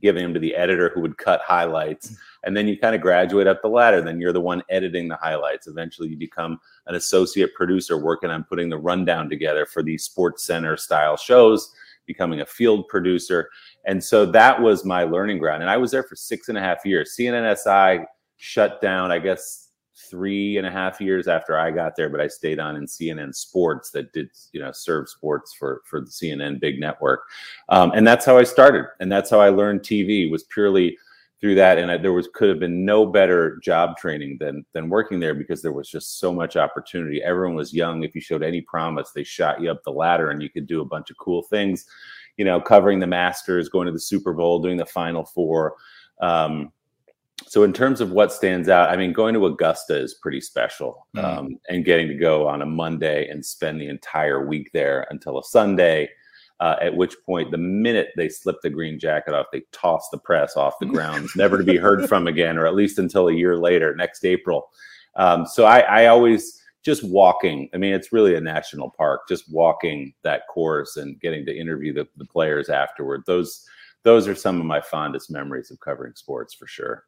[0.00, 2.16] giving them to the editor who would cut highlights.
[2.44, 4.00] And then you kind of graduate up the ladder.
[4.00, 5.66] Then you're the one editing the highlights.
[5.66, 10.44] Eventually, you become an associate producer working on putting the rundown together for these sports
[10.44, 11.72] center style shows,
[12.06, 13.50] becoming a field producer.
[13.86, 15.62] And so that was my learning ground.
[15.62, 17.14] And I was there for six and a half years.
[17.18, 18.04] CNNSI
[18.36, 19.67] shut down, I guess,
[20.10, 23.34] three and a half years after I got there, but I stayed on in CNN
[23.34, 27.22] Sports that did you know serve sports for for the CNN big network,
[27.68, 30.96] um, and that's how I started, and that's how I learned TV was purely
[31.40, 31.78] through that.
[31.78, 35.34] And I, there was could have been no better job training than than working there
[35.34, 37.22] because there was just so much opportunity.
[37.22, 38.02] Everyone was young.
[38.02, 40.80] If you showed any promise, they shot you up the ladder, and you could do
[40.80, 41.86] a bunch of cool things.
[42.36, 45.74] You know, covering the Masters, going to the Super Bowl, doing the Final Four.
[46.20, 46.72] Um,
[47.46, 51.06] so in terms of what stands out, I mean, going to Augusta is pretty special,
[51.16, 51.22] mm.
[51.22, 55.38] um, and getting to go on a Monday and spend the entire week there until
[55.38, 56.10] a Sunday.
[56.60, 60.18] Uh, at which point, the minute they slip the green jacket off, they toss the
[60.18, 63.32] press off the grounds, never to be heard from again, or at least until a
[63.32, 64.68] year later, next April.
[65.14, 67.68] Um, so I, I always just walking.
[67.74, 69.28] I mean, it's really a national park.
[69.28, 73.22] Just walking that course and getting to interview the, the players afterward.
[73.26, 73.64] Those
[74.02, 77.04] those are some of my fondest memories of covering sports for sure.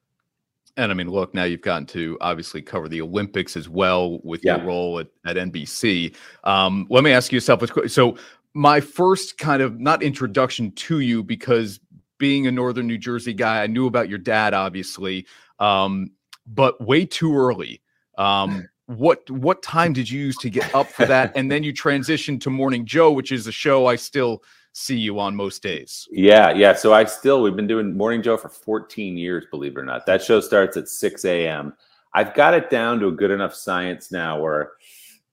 [0.81, 4.43] And I mean, look, now you've gotten to obviously cover the Olympics as well with
[4.43, 4.57] yeah.
[4.57, 6.15] your role at, at NBC.
[6.45, 7.63] Um, let me ask you yourself.
[7.89, 8.17] So,
[8.55, 11.79] my first kind of not introduction to you, because
[12.19, 15.27] being a Northern New Jersey guy, I knew about your dad, obviously,
[15.59, 16.11] um,
[16.47, 17.83] but way too early.
[18.17, 21.37] Um, what what time did you use to get up for that?
[21.37, 24.43] and then you transitioned to Morning Joe, which is a show I still
[24.81, 26.09] see you on most days.
[26.11, 26.75] Yeah, yeah.
[26.75, 30.07] So I still we've been doing Morning Joe for 14 years, believe it or not.
[30.07, 31.75] That show starts at 6 a.m.
[32.15, 34.73] I've got it down to a good enough science now where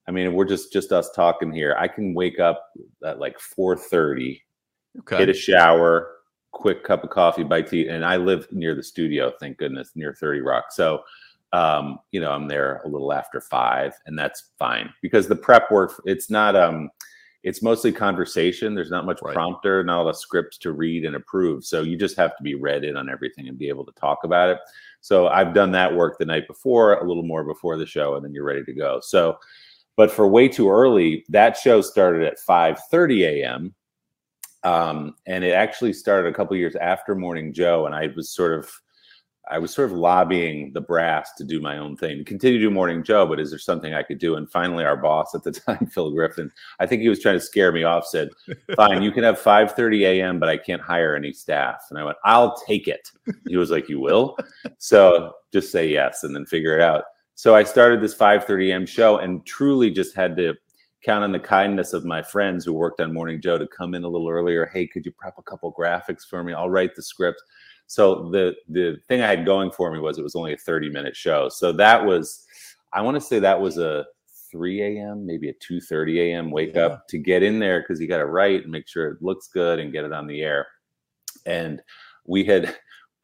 [0.08, 1.76] I mean we're just just us talking here.
[1.80, 2.70] I can wake up
[3.06, 4.42] at like 4:30,
[5.00, 5.18] okay.
[5.18, 6.12] hit a shower,
[6.52, 10.14] quick cup of coffee, bite tea, and I live near the studio, thank goodness, near
[10.14, 10.66] 30 Rock.
[10.72, 11.04] So
[11.54, 15.72] um, you know, I'm there a little after five, and that's fine because the prep
[15.72, 16.90] work, it's not, um,
[17.48, 18.76] it's mostly conversation.
[18.76, 19.34] There's not much right.
[19.34, 21.64] prompter, not a lot of scripts to read and approve.
[21.64, 24.26] So you just have to be read in on everything and be able to talk
[24.26, 24.60] about it.
[25.00, 28.26] So I've done that work the night before, a little more before the show, and
[28.26, 29.00] then you're ready to go.
[29.02, 29.38] So,
[29.96, 33.74] but for way too early, that show started at 5:30 a.m.
[34.64, 38.60] Um, and it actually started a couple years after Morning Joe, and I was sort
[38.60, 38.70] of
[39.50, 42.72] I was sort of lobbying the brass to do my own thing, continue to do
[42.72, 44.36] Morning Joe, but is there something I could do?
[44.36, 47.46] And finally, our boss at the time, Phil Griffin, I think he was trying to
[47.46, 48.30] scare me off, said,
[48.76, 52.18] "Fine, you can have 5:30 a.m., but I can't hire any staff." And I went,
[52.24, 53.12] "I'll take it."
[53.48, 54.38] He was like, "You will?"
[54.78, 57.06] So just say yes, and then figure it out.
[57.36, 58.86] So I started this 5:30 a.m.
[58.86, 60.56] show, and truly just had to
[61.04, 64.04] count on the kindness of my friends who worked on Morning Joe to come in
[64.04, 64.66] a little earlier.
[64.66, 66.54] Hey, could you prep a couple graphics for me?
[66.54, 67.42] I'll write the script.
[67.88, 70.89] So the the thing I had going for me was it was only a 30
[70.89, 71.50] minute show.
[71.50, 72.45] So that was
[72.93, 74.06] I want to say that was a
[74.52, 76.52] 3 a.m., maybe a 2:30 a.m.
[76.52, 76.86] wake yeah.
[76.86, 79.47] up to get in there because you got to write and make sure it looks
[79.47, 80.67] good and get it on the air.
[81.45, 81.82] And
[82.26, 82.76] we had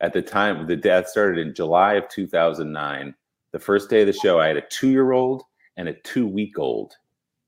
[0.02, 3.14] at the time the death started in July of 2009.
[3.52, 5.44] The first day of the show, I had a two-year-old
[5.78, 6.96] and a two-week-old,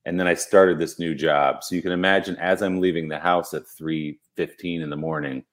[0.04, 1.64] and then I started this new job.
[1.64, 5.44] So you can imagine as I'm leaving the house at 3:15 in the morning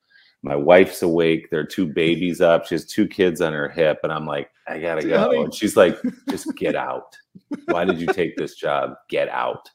[0.44, 1.50] my wife's awake.
[1.50, 2.68] There are two babies up.
[2.68, 4.00] She has two kids on her hip.
[4.04, 5.44] And I'm like, I gotta go.
[5.44, 5.98] And she's like,
[6.30, 7.18] just get out.
[7.66, 8.96] Why did you take this job?
[9.10, 9.70] Get out.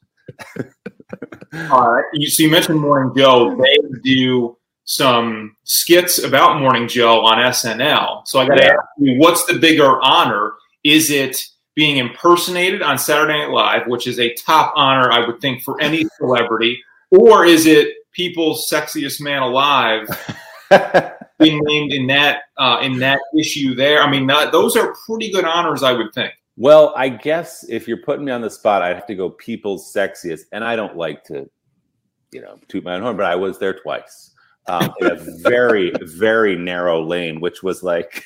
[1.70, 2.04] All right.
[2.12, 3.56] You, so you mentioned Morning Joe.
[3.56, 8.26] They do some skits about Morning Joe on SNL.
[8.26, 8.72] So I got to yeah.
[8.72, 10.52] ask you, what's the bigger honor?
[10.84, 11.38] Is it
[11.74, 15.80] being impersonated on Saturday Night Live, which is a top honor, I would think, for
[15.80, 20.08] any celebrity, or is it people's sexiest man alive
[21.38, 24.02] being named in that uh, in that issue there.
[24.02, 26.34] I mean, not, those are pretty good honors, I would think.
[26.56, 29.92] Well, I guess if you're putting me on the spot, I'd have to go people's
[29.92, 31.48] sexiest, and I don't like to,
[32.32, 34.32] you know, toot my own horn, but I was there twice
[34.66, 38.24] um, in a very, very narrow lane, which was like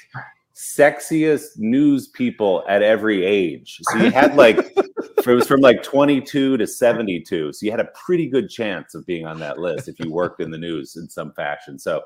[0.55, 3.79] sexiest news people at every age.
[3.83, 7.53] So you had like it was from like 22 to 72.
[7.53, 10.41] So you had a pretty good chance of being on that list if you worked
[10.41, 11.79] in the news in some fashion.
[11.79, 12.03] So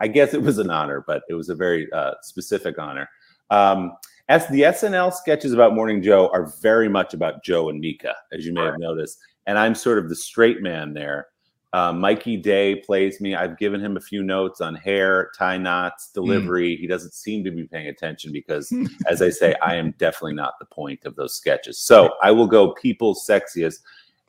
[0.00, 3.08] I guess it was an honor, but it was a very uh, specific honor.
[3.50, 3.92] Um,
[4.28, 8.46] as the SNL sketches about Morning Joe are very much about Joe and Mika, as
[8.46, 11.26] you may have noticed, and I'm sort of the straight man there.
[11.72, 13.34] Uh, Mikey Day plays me.
[13.34, 16.20] I've given him a few notes on hair, tie knots, hmm.
[16.20, 16.76] delivery.
[16.76, 16.80] Mm.
[16.80, 18.72] He doesn't seem to be paying attention because,
[19.08, 21.78] as I say, I am definitely not the point of those sketches.
[21.78, 23.80] So I will go people's sexiest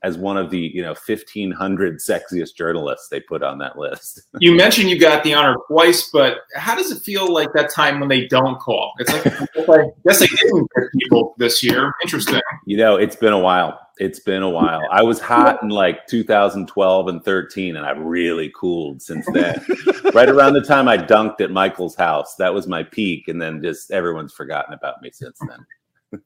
[0.04, 4.22] as one of the you know 1500 sexiest journalists they put on that list.
[4.40, 8.00] You mentioned you got the honor twice but how does it feel like that time
[8.00, 8.94] when they don't call?
[8.98, 9.28] It's like
[9.70, 11.94] i guess they didn't get people this year.
[12.02, 12.42] Interesting.
[12.66, 13.80] You know it's been a while.
[14.00, 14.82] It's been a while.
[14.92, 19.64] I was hot in like 2012 and 13 and i've really cooled since then.
[20.14, 23.62] Right around the time i dunked at michael's house that was my peak and then
[23.62, 26.22] just everyone's forgotten about me since then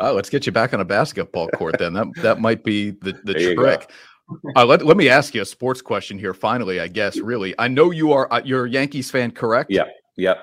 [0.00, 1.92] Oh, let's get you back on a basketball court then.
[1.92, 3.90] That that might be the, the trick.
[4.54, 6.34] Uh, let, let me ask you a sports question here.
[6.34, 7.16] Finally, I guess.
[7.16, 9.70] Really, I know you are uh, you're a Yankees fan, correct?
[9.70, 9.88] Yep.
[10.16, 10.38] Yep.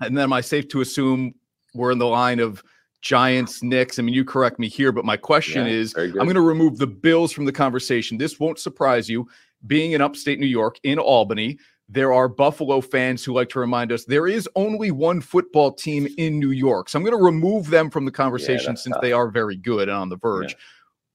[0.00, 1.34] And then am I safe to assume
[1.74, 2.62] we're in the line of
[3.02, 3.98] Giants, Knicks?
[3.98, 6.78] I mean, you correct me here, but my question yeah, is, I'm going to remove
[6.78, 8.18] the Bills from the conversation.
[8.18, 9.28] This won't surprise you.
[9.66, 11.58] Being in upstate New York, in Albany,
[11.92, 16.06] there are Buffalo fans who like to remind us there is only one football team
[16.18, 16.88] in New York.
[16.88, 19.02] So I'm going to remove them from the conversation yeah, since tough.
[19.02, 20.52] they are very good and on the verge.
[20.52, 20.58] Yeah.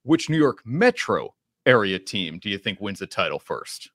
[0.03, 1.33] Which New York metro
[1.65, 3.89] area team do you think wins the title first?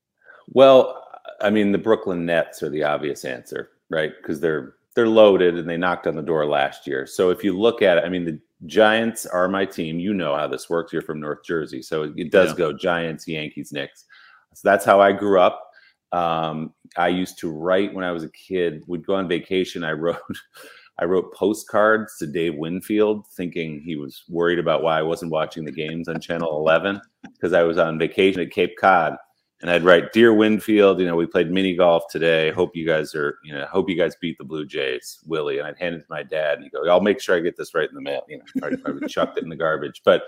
[0.49, 1.05] Well,
[1.43, 4.13] I mean, the Brooklyn Nets are the obvious answer, right?
[4.21, 7.07] Because they're they're loaded and they knocked on the door last year.
[7.07, 10.01] So if you look at it, I mean, the Giants are my team.
[10.01, 10.93] You know how this works.
[10.93, 12.57] You're from North Jersey, so it, does yeah.
[12.57, 14.07] go Giants, Yankees, Knicks.
[14.55, 15.70] So that's how I grew up.
[16.13, 18.83] Um, I used to write when I was a kid.
[18.87, 19.85] Would go on vacation.
[19.85, 20.19] I wrote,
[20.99, 25.65] I wrote postcards to Dave Winfield, thinking he was worried about why I wasn't watching
[25.65, 27.01] the games on Channel 11
[27.33, 29.17] because I was on vacation at Cape Cod.
[29.63, 32.51] And I'd write, "Dear Winfield, you know we played mini golf today.
[32.51, 35.67] Hope you guys are, you know, hope you guys beat the Blue Jays, Willie." And
[35.67, 37.75] I'd hand it to my dad, and he'd go, "I'll make sure I get this
[37.75, 40.01] right in the mail." You know, I probably chucked it in the garbage.
[40.03, 40.23] But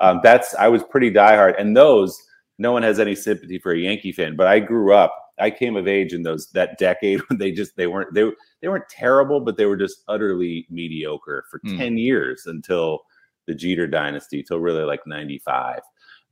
[0.00, 2.18] um, that's I was pretty diehard, and those
[2.60, 5.14] no one has any sympathy for a Yankee fan, but I grew up.
[5.38, 8.30] I came of age in those that decade when they just they weren't they
[8.60, 11.78] they weren't terrible, but they were just utterly mediocre for mm.
[11.78, 13.00] ten years until
[13.46, 15.80] the Jeter dynasty, till really like '95.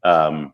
[0.05, 0.53] Um,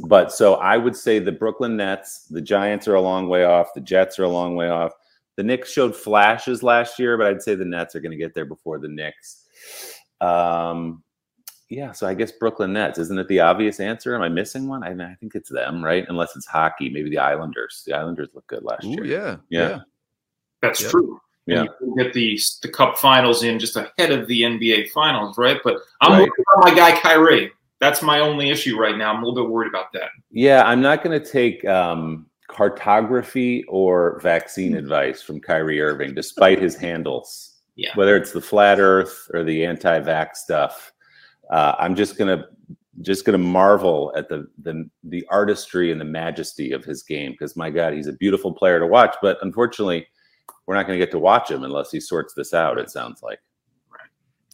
[0.00, 3.68] but so I would say the Brooklyn Nets, the Giants are a long way off,
[3.72, 4.92] the Jets are a long way off.
[5.36, 8.34] The Knicks showed flashes last year, but I'd say the Nets are going to get
[8.34, 9.44] there before the Knicks.
[10.20, 11.04] Um,
[11.74, 14.14] yeah, so I guess Brooklyn Nets isn't it the obvious answer?
[14.14, 14.82] Am I missing one?
[14.82, 16.04] I, mean, I think it's them, right?
[16.08, 17.82] Unless it's hockey, maybe the Islanders.
[17.86, 19.04] The Islanders look good last Ooh, year.
[19.04, 19.78] Yeah, yeah, yeah.
[20.62, 20.90] That's Yep.
[20.90, 21.20] true.
[21.46, 21.60] Yeah.
[21.60, 25.60] And you get the the Cup Finals in just ahead of the NBA Finals, right?
[25.62, 26.20] But I'm Right.
[26.20, 27.52] worried about my guy Kyrie.
[27.80, 29.12] That's my only issue right now.
[29.12, 30.08] I'm a little bit worried about that.
[30.30, 36.58] Yeah, I'm not going to take um, cartography or vaccine advice from Kyrie Irving, despite
[36.62, 37.50] his handles.
[37.76, 37.90] Yeah.
[37.94, 40.93] Whether it's the flat Earth or the anti-vax stuff,
[41.54, 42.48] uh, I'm just gonna
[43.00, 47.30] just gonna marvel at the the the artistry and the majesty of his game.
[47.30, 49.14] Because my God, he's a beautiful player to watch.
[49.22, 50.04] But unfortunately,
[50.66, 52.78] we're not to get to watch him unless he sorts this out.
[52.78, 53.38] It sounds like.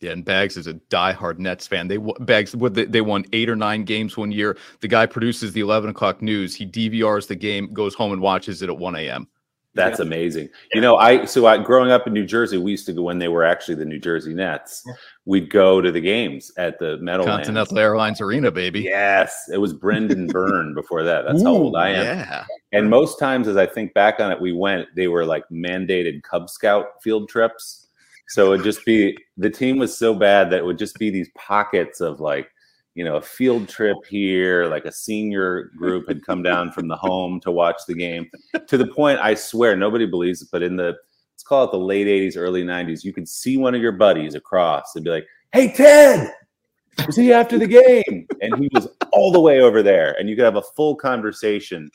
[0.02, 1.88] Yeah, and Bags is a diehard Nets fan.
[1.88, 4.58] They Bags they won eight or nine games one year.
[4.80, 6.54] The guy produces the eleven o'clock news.
[6.54, 9.26] He DVRs the game, goes home and watches it at one a.m.
[9.74, 10.48] That's amazing.
[10.74, 13.18] You know, I so I growing up in New Jersey, we used to go when
[13.18, 14.82] they were actually the New Jersey Nets.
[15.26, 17.46] We'd go to the games at the Meadowlands.
[17.46, 18.80] Continental Airlines Arena, baby.
[18.80, 21.24] Yes, it was Brendan Byrne before that.
[21.24, 22.04] That's how old I am.
[22.04, 22.44] yeah.
[22.72, 24.88] And most times, as I think back on it, we went.
[24.96, 27.88] They were like mandated Cub Scout field trips.
[28.28, 31.30] So it'd just be the team was so bad that it would just be these
[31.36, 32.48] pockets of like,
[32.94, 36.96] you know, a field trip here, like a senior group had come down from the
[36.96, 38.28] home to watch the game.
[38.66, 40.96] To the point, I swear, nobody believes it, but in the
[41.34, 44.34] let's call it the late 80s, early 90s, you could see one of your buddies
[44.34, 46.32] across and be like, Hey Ted,
[47.06, 48.26] was he after the game?
[48.40, 50.16] And he was all the way over there.
[50.18, 51.90] And you could have a full conversation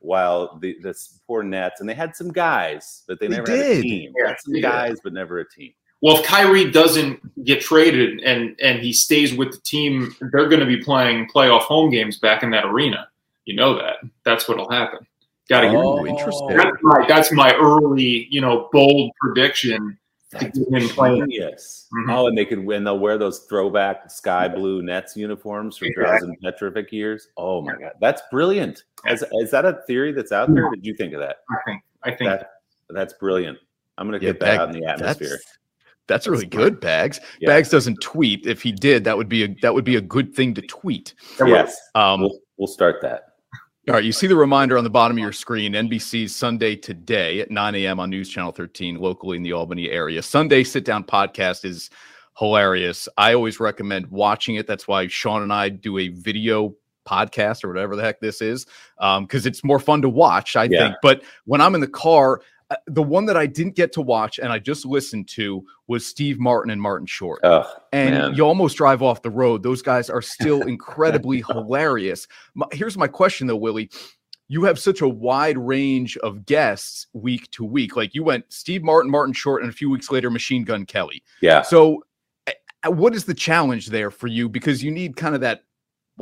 [0.00, 3.60] while the this poor Nets and they had some guys, but they, They never had
[3.60, 4.12] a team.
[4.18, 5.72] Yeah, Had some guys, but never a team.
[6.02, 10.60] Well, if Kyrie doesn't get traded and and he stays with the team, they're going
[10.60, 13.08] to be playing playoff home games back in that arena.
[13.44, 13.96] You know that.
[14.24, 15.06] That's what'll happen.
[15.48, 16.10] Got to Oh, get.
[16.10, 16.56] interesting.
[16.56, 19.96] That's my that's my early, you know, bold prediction
[20.32, 21.20] to That's get him playing.
[21.30, 21.88] genius.
[21.94, 22.12] Mhm.
[22.16, 22.82] Oh, and they could win.
[22.84, 27.28] They'll wear those throwback sky blue Nets uniforms from Drazen Petrovic years.
[27.36, 28.82] Oh my god, that's brilliant.
[29.06, 30.68] Is, is that a theory that's out there?
[30.70, 31.38] Did you think of that?
[31.50, 31.82] I think.
[32.02, 32.30] I think.
[32.30, 32.50] That
[32.90, 33.58] that's brilliant.
[33.98, 35.28] I'm gonna Yeah, get that Bag- out in the atmosphere.
[35.30, 35.58] That's,
[36.08, 37.20] that's really good, Bags.
[37.40, 37.48] Yeah.
[37.48, 38.46] Bags doesn't tweet.
[38.46, 41.14] If he did, that would be a that would be a good thing to tweet.
[41.44, 43.24] Yes, Um, we'll, we'll start that.
[43.88, 45.72] All right, you see the reminder on the bottom of your screen.
[45.72, 47.98] NBC's Sunday Today at 9 a.m.
[47.98, 50.22] on News Channel 13, locally in the Albany area.
[50.22, 51.90] Sunday sit down podcast is
[52.38, 53.08] hilarious.
[53.16, 54.66] I always recommend watching it.
[54.66, 56.74] That's why Sean and I do a video
[57.08, 58.66] podcast or whatever the heck this is,
[58.98, 60.78] because it's more fun to watch, I Yeah.
[60.78, 60.96] think.
[61.02, 62.40] But when I'm in the car,
[62.86, 66.38] the one that I didn't get to watch and I just listened to was Steve
[66.38, 68.34] Martin and Martin Short Oh, and man.
[68.34, 69.62] you almost drive off the road.
[69.62, 72.26] Those guys are still incredibly hilarious.
[72.54, 73.90] My, here's my question though, Willie.
[74.48, 77.96] You have such a wide range of guests week to week.
[77.96, 81.22] Like you went Steve Martin, Martin Short, and a few weeks later, Machine Gun Kelly.
[81.40, 81.62] yeah.
[81.62, 82.02] So,
[82.46, 82.52] uh,
[82.86, 84.48] uh, what is the challenge there for you?
[84.50, 85.62] Because you need kind of that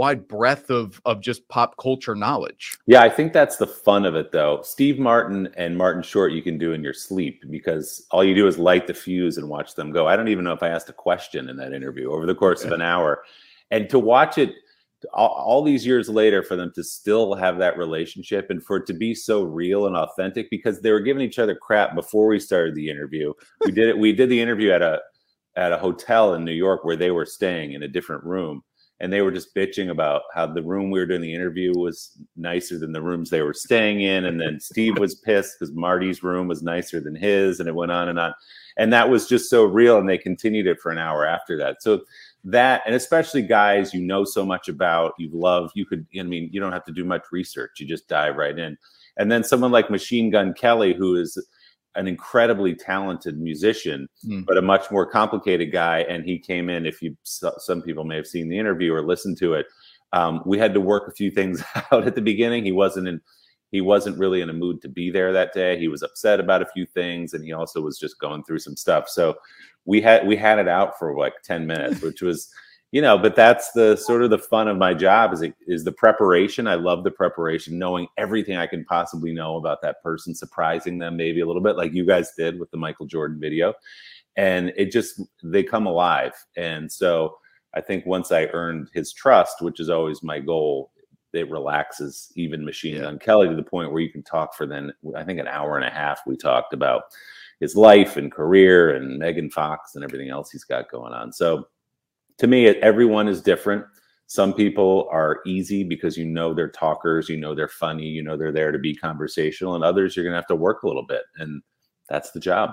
[0.00, 2.78] wide breadth of of just pop culture knowledge.
[2.86, 4.62] Yeah, I think that's the fun of it, though.
[4.62, 8.46] Steve Martin and Martin Short, you can do in your sleep because all you do
[8.46, 10.08] is light the fuse and watch them go.
[10.08, 12.64] I don't even know if I asked a question in that interview over the course
[12.64, 13.22] of an hour.
[13.70, 14.54] And to watch it
[15.12, 18.86] all, all these years later, for them to still have that relationship and for it
[18.86, 22.40] to be so real and authentic because they were giving each other crap before we
[22.40, 23.34] started the interview.
[23.66, 25.00] We did it, we did the interview at a
[25.56, 28.62] at a hotel in New York where they were staying in a different room
[29.00, 32.18] and they were just bitching about how the room we were doing the interview was
[32.36, 36.22] nicer than the rooms they were staying in and then steve was pissed because marty's
[36.22, 38.34] room was nicer than his and it went on and on.
[38.76, 41.82] And that was just so real and they continued it for an hour after that.
[41.82, 42.02] So
[42.44, 46.48] that and especially guys you know so much about you love you could i mean
[46.50, 48.76] you don't have to do much research you just dive right in.
[49.16, 51.36] And then someone like machine gun kelly who is
[51.96, 54.44] an incredibly talented musician, Mm.
[54.46, 56.00] but a much more complicated guy.
[56.00, 56.86] And he came in.
[56.86, 59.66] If you, some people may have seen the interview or listened to it.
[60.12, 61.62] Um, we had to work a few things
[61.92, 62.64] out at the beginning.
[62.64, 63.20] He wasn't in,
[63.72, 65.78] he wasn't really in a mood to be there that day.
[65.78, 68.76] He was upset about a few things, and he also was just going through some
[68.76, 69.08] stuff.
[69.08, 69.34] So
[69.84, 72.52] we had we had it out for like ten minutes, which was
[72.92, 75.84] you know but that's the sort of the fun of my job is it is
[75.84, 76.66] the preparation.
[76.66, 81.16] I love the preparation knowing everything i can possibly know about that person surprising them
[81.16, 83.74] maybe a little bit like you guys did with the michael jordan video.
[84.36, 86.32] And it just they come alive.
[86.56, 87.36] And so
[87.74, 90.90] i think once i earned his trust which is always my goal
[91.32, 94.92] it relaxes even machine gun kelly to the point where you can talk for then
[95.16, 97.02] i think an hour and a half we talked about
[97.60, 101.32] his life and career and megan fox and everything else he's got going on.
[101.32, 101.68] So
[102.40, 103.84] to me, it- everyone is different.
[104.26, 108.36] Some people are easy because you know they're talkers, you know they're funny, you know
[108.36, 111.04] they're there to be conversational, and others you're going to have to work a little
[111.04, 111.22] bit.
[111.36, 111.62] And
[112.08, 112.72] that's the job.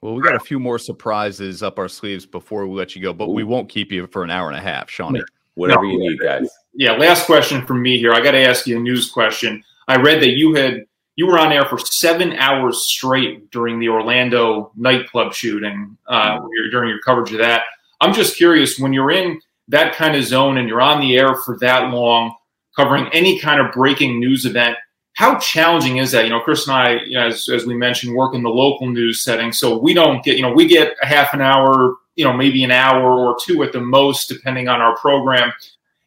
[0.00, 3.12] Well, we got a few more surprises up our sleeves before we let you go,
[3.12, 3.32] but Ooh.
[3.32, 5.22] we won't keep you for an hour and a half, Shawnee.
[5.54, 6.48] Whatever no, you need, guys.
[6.72, 8.12] Yeah, last question from me here.
[8.12, 9.62] I got to ask you a news question.
[9.88, 10.84] I read that you had
[11.16, 16.40] you were on air for seven hours straight during the Orlando nightclub shooting uh,
[16.70, 17.62] during your coverage of that.
[18.04, 21.36] I'm just curious when you're in that kind of zone and you're on the air
[21.36, 22.34] for that long,
[22.76, 24.76] covering any kind of breaking news event.
[25.14, 26.24] How challenging is that?
[26.24, 29.52] You know, Chris and I, as as we mentioned, work in the local news setting,
[29.52, 32.62] so we don't get, you know, we get a half an hour, you know, maybe
[32.62, 35.50] an hour or two at the most, depending on our program,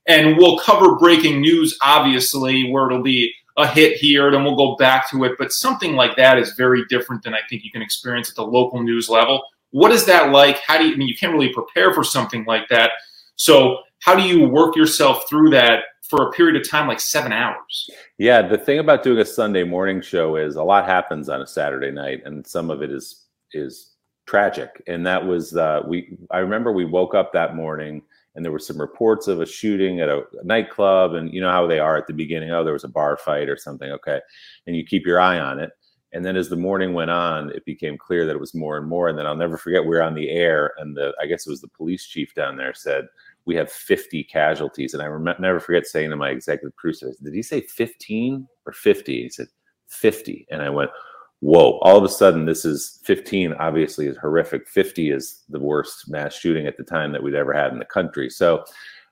[0.06, 4.76] and we'll cover breaking news, obviously, where it'll be a hit here, then we'll go
[4.76, 5.32] back to it.
[5.40, 8.46] But something like that is very different than I think you can experience at the
[8.46, 9.42] local news level.
[9.72, 10.60] What is that like?
[10.66, 12.92] How do you, I mean, you can't really prepare for something like that.
[13.36, 17.34] So, how do you work yourself through that for a period of time like seven
[17.34, 17.90] hours?
[18.18, 21.48] Yeah, the thing about doing a Sunday morning show is a lot happens on a
[21.48, 23.96] Saturday night, and some of it is is
[24.28, 24.82] tragic.
[24.88, 26.18] And that was uh, we.
[26.32, 28.04] I remember we woke up that morning
[28.38, 31.50] and there were some reports of a shooting at a, a, nightclub and you know
[31.50, 34.22] how they are at the beginning oh there was a bar fight or something okay
[34.66, 35.72] and you keep your eye on it
[36.14, 38.88] and then as the morning went on it became clear that it was more and
[38.88, 41.46] more and then i'll never forget we were on the air and the i guess
[41.46, 43.08] it was the police chief down there said
[43.46, 47.34] we have 50 casualties and i remember never forget saying to my executive producer did
[47.34, 49.48] he say 15 or 50 he said
[49.88, 50.92] 50 and i went
[51.40, 54.68] whoa, all of a sudden this is 15 obviously is horrific.
[54.68, 57.86] 50 is the worst mass shooting at the time that we'd ever had in the
[57.86, 58.30] country.
[58.30, 58.66] So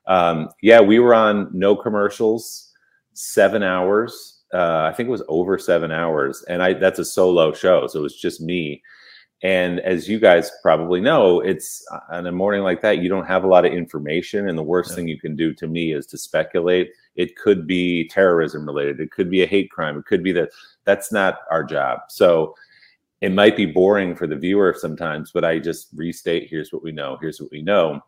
[0.06, 2.72] um, yeah, we were on no commercials,
[3.12, 4.35] seven hours.
[4.52, 6.44] Uh, I think it was over seven hours.
[6.48, 7.86] And I that's a solo show.
[7.86, 8.82] So it was just me.
[9.42, 13.44] And as you guys probably know, it's on a morning like that, you don't have
[13.44, 14.48] a lot of information.
[14.48, 14.96] And the worst yeah.
[14.96, 16.90] thing you can do to me is to speculate.
[17.16, 18.98] It could be terrorism related.
[18.98, 19.98] It could be a hate crime.
[19.98, 20.50] It could be that
[20.84, 22.00] that's not our job.
[22.08, 22.54] So
[23.20, 26.92] it might be boring for the viewer sometimes, but I just restate here's what we
[26.92, 28.00] know, here's what we know.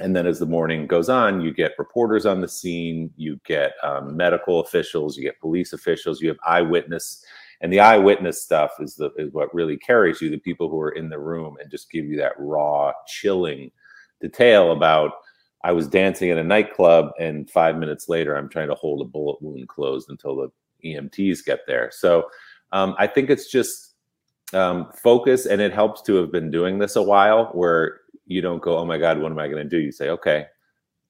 [0.00, 3.72] And then as the morning goes on, you get reporters on the scene, you get
[3.82, 7.24] um, medical officials, you get police officials, you have eyewitness.
[7.60, 10.92] And the eyewitness stuff is the is what really carries you, the people who are
[10.92, 13.72] in the room and just give you that raw, chilling
[14.20, 15.12] detail about
[15.64, 19.04] I was dancing in a nightclub and five minutes later I'm trying to hold a
[19.04, 20.50] bullet wound closed until the
[20.84, 21.90] EMTs get there.
[21.92, 22.28] So
[22.70, 23.87] um, I think it's just
[24.54, 28.62] um, focus, and it helps to have been doing this a while where you don't
[28.62, 29.78] go, oh my God, what am I going to do?
[29.78, 30.46] You say, okay,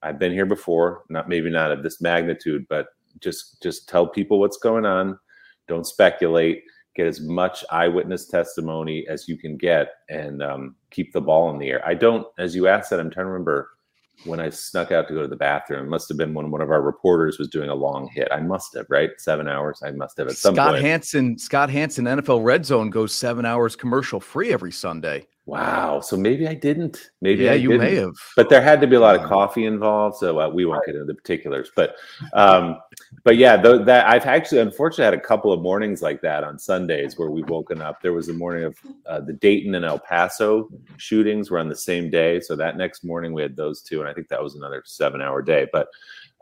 [0.03, 2.89] I've been here before, not maybe not of this magnitude, but
[3.21, 5.19] just just tell people what's going on.
[5.67, 6.63] Don't speculate.
[6.95, 11.59] Get as much eyewitness testimony as you can get, and um, keep the ball in
[11.59, 11.87] the air.
[11.87, 13.71] I don't, as you asked that, I'm trying to remember
[14.25, 15.87] when I snuck out to go to the bathroom.
[15.87, 18.29] It must have been when one of our reporters was doing a long hit.
[18.33, 19.11] I must have, right?
[19.19, 19.81] Seven hours.
[19.85, 20.85] I must have at some Scott point.
[20.85, 25.27] Hanson, Scott Hanson, NFL Red Zone goes seven hours commercial free every Sunday.
[25.49, 26.01] Wow.
[26.01, 27.11] So maybe I didn't.
[27.23, 27.85] Maybe yeah, I you didn't.
[27.85, 28.13] may have.
[28.37, 30.95] But there had to be a lot of coffee involved, so uh, we won't get
[30.95, 31.71] into the particulars.
[31.75, 31.97] But,
[32.35, 32.79] um,
[33.25, 36.59] but yeah, th- that I've actually unfortunately had a couple of mornings like that on
[36.59, 38.03] Sundays where we've woken up.
[38.03, 38.77] There was a morning of
[39.07, 40.69] uh, the Dayton and El Paso
[40.99, 44.09] shootings were on the same day, so that next morning we had those two, and
[44.09, 45.67] I think that was another seven-hour day.
[45.73, 45.89] But,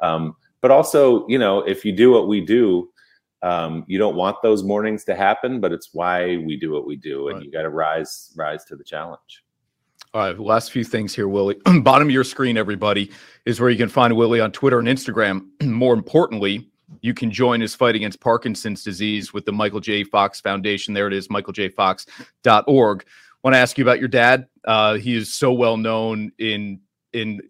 [0.01, 2.89] um, but also, you know, if you do what we do
[3.43, 6.97] um, you don't want those mornings to happen, but it's why we do what we
[6.97, 7.45] do, and right.
[7.45, 9.45] you got to rise rise to the challenge.
[10.15, 11.57] All right, last few things here, Willie.
[11.83, 13.11] Bottom of your screen, everybody,
[13.45, 15.47] is where you can find Willie on Twitter and Instagram.
[15.63, 16.71] More importantly,
[17.03, 20.05] you can join his fight against Parkinson's disease with the Michael J.
[20.05, 20.95] Fox Foundation.
[20.95, 23.07] There it is, michaeljfox.org.
[23.43, 24.47] Want to ask you about your dad?
[24.65, 26.81] Uh, he is so well known in
[27.13, 27.41] in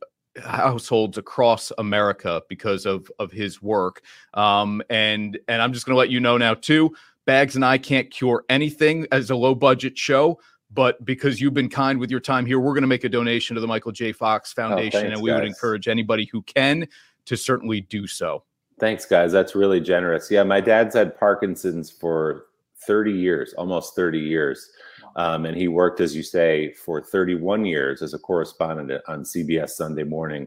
[0.43, 4.03] households across America because of of his work.
[4.34, 6.95] Um, and and I'm just going to let you know now too.
[7.24, 10.39] Bags and I can't cure anything as a low budget show,
[10.70, 13.55] but because you've been kind with your time here, we're going to make a donation
[13.55, 14.12] to the Michael J.
[14.12, 15.41] Fox oh, Foundation, oh, thanks, and we guys.
[15.41, 16.87] would encourage anybody who can
[17.24, 18.45] to certainly do so.
[18.78, 19.32] Thanks, guys.
[19.32, 20.30] That's really generous.
[20.30, 22.47] Yeah, my dad's had Parkinson's for
[22.87, 24.70] 30 years, almost 30 years.
[25.17, 29.71] Um, and he worked, as you say, for 31 years as a correspondent on CBS
[29.71, 30.47] Sunday Morning.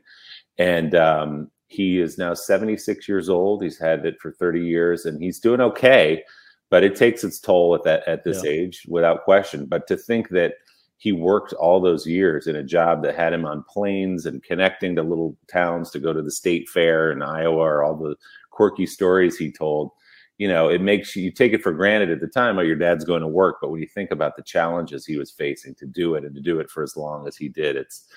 [0.60, 3.64] And um, he is now 76 years old.
[3.64, 6.24] He's had it for 30 years, and he's doing okay.
[6.70, 8.52] But it takes its toll at that at this yeah.
[8.52, 9.66] age, without question.
[9.66, 10.54] But to think that
[10.98, 14.96] he worked all those years in a job that had him on planes and connecting
[14.96, 18.16] to little towns to go to the state fair in Iowa, or all the
[18.52, 19.92] quirky stories he told
[20.40, 23.06] you know, it makes you, take it for granted at the time, oh, your dad's
[23.06, 23.58] going to work.
[23.62, 26.42] But when you think about the challenges he was facing to do it and to
[26.42, 28.08] do it for as long as he did, it's,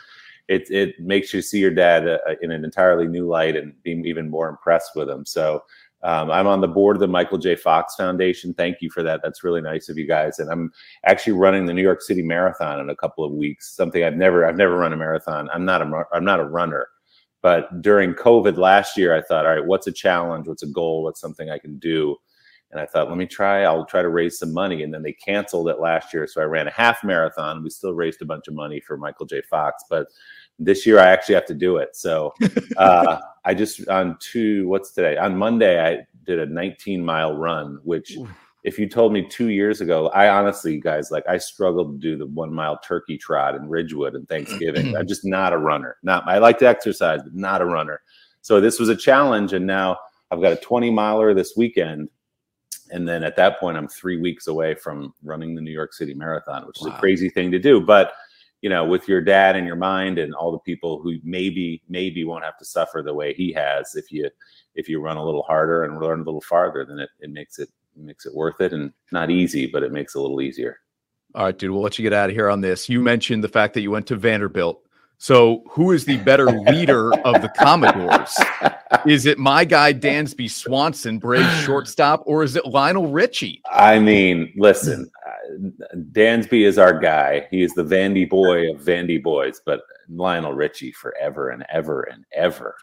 [0.48, 4.02] it, it makes you see your dad uh, in an entirely new light and be
[4.06, 5.26] even more impressed with him.
[5.26, 5.62] So,
[6.04, 7.54] Um, I'm on the board of the Michael J.
[7.54, 8.52] Fox Foundation.
[8.54, 9.20] Thank you for that.
[9.22, 10.40] That's really nice of you guys.
[10.40, 10.72] And I'm
[11.06, 13.76] actually running the New York City Marathon in a couple of weeks.
[13.76, 15.48] Something I've never I've never run a marathon.
[15.54, 16.88] I'm not a I'm not a runner,
[17.42, 20.46] but during COVID last year, I thought, all right, what's a challenge?
[20.46, 21.02] What's a goal?
[21.02, 22.16] What's something I can do?
[22.70, 23.64] And I thought, let me try.
[23.64, 24.82] I'll try to raise some money.
[24.82, 27.62] And then they canceled it last year, so I ran a half marathon.
[27.62, 29.42] We still raised a bunch of money for Michael J.
[29.42, 30.06] Fox, but
[30.58, 31.94] this year I actually have to do it.
[31.94, 32.32] So
[32.78, 34.66] uh, I just on two.
[34.68, 35.18] What's today?
[35.18, 38.16] On Monday, I did a 19 mile run, which.
[38.16, 38.28] Ooh.
[38.64, 42.16] If you told me two years ago, I honestly, guys, like I struggled to do
[42.16, 44.96] the one mile turkey trot in Ridgewood and Thanksgiving.
[44.96, 45.96] I'm just not a runner.
[46.02, 48.00] Not I like to exercise, but not a runner.
[48.40, 49.98] So this was a challenge, and now
[50.30, 52.08] I've got a 20 miler this weekend
[52.92, 56.14] and then at that point i'm three weeks away from running the new york city
[56.14, 56.88] marathon which wow.
[56.88, 58.12] is a crazy thing to do but
[58.60, 62.24] you know with your dad in your mind and all the people who maybe maybe
[62.24, 64.28] won't have to suffer the way he has if you
[64.74, 67.58] if you run a little harder and run a little farther then it, it makes
[67.58, 70.78] it makes it worth it and not easy but it makes it a little easier
[71.34, 73.48] all right dude we'll let you get out of here on this you mentioned the
[73.48, 74.82] fact that you went to vanderbilt
[75.22, 78.36] so, who is the better leader of the Commodores?
[79.06, 83.62] Is it my guy Dansby Swanson, Braves shortstop, or is it Lionel Richie?
[83.70, 85.08] I mean, listen,
[86.10, 87.46] Dansby is our guy.
[87.52, 92.24] He is the Vandy boy of Vandy boys, but Lionel Richie forever and ever and
[92.34, 92.74] ever.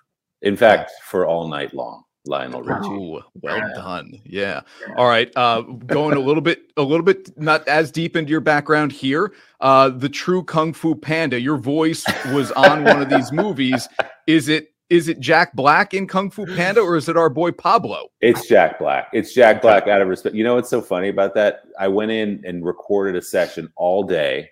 [0.42, 2.06] In fact, for all night long.
[2.30, 2.88] Lionel Richie.
[2.88, 3.74] Ooh, well yeah.
[3.76, 4.22] done.
[4.24, 4.62] Yeah.
[4.96, 5.32] All right.
[5.36, 9.34] Uh, going a little bit, a little bit, not as deep into your background here.
[9.60, 11.42] Uh, the true Kung Fu Panda.
[11.42, 13.90] Your voice was on one of these movies.
[14.28, 14.74] Is it?
[14.90, 18.08] Is it Jack Black in Kung Fu Panda, or is it our boy Pablo?
[18.22, 19.10] It's Jack Black.
[19.14, 19.88] It's Jack Black.
[19.88, 21.62] Out of respect, you know what's so funny about that?
[21.80, 24.50] I went in and recorded a session all day.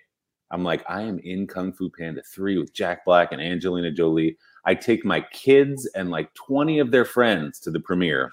[0.52, 4.36] I'm like, I am in Kung Fu Panda three with Jack Black and Angelina Jolie.
[4.64, 8.32] I take my kids and like 20 of their friends to the premiere.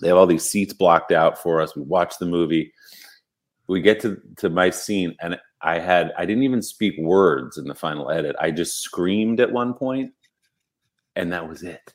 [0.00, 1.76] They have all these seats blocked out for us.
[1.76, 2.72] We watch the movie.
[3.66, 7.64] We get to, to my scene, and I had I didn't even speak words in
[7.64, 8.36] the final edit.
[8.40, 10.12] I just screamed at one point,
[11.16, 11.94] and that was it.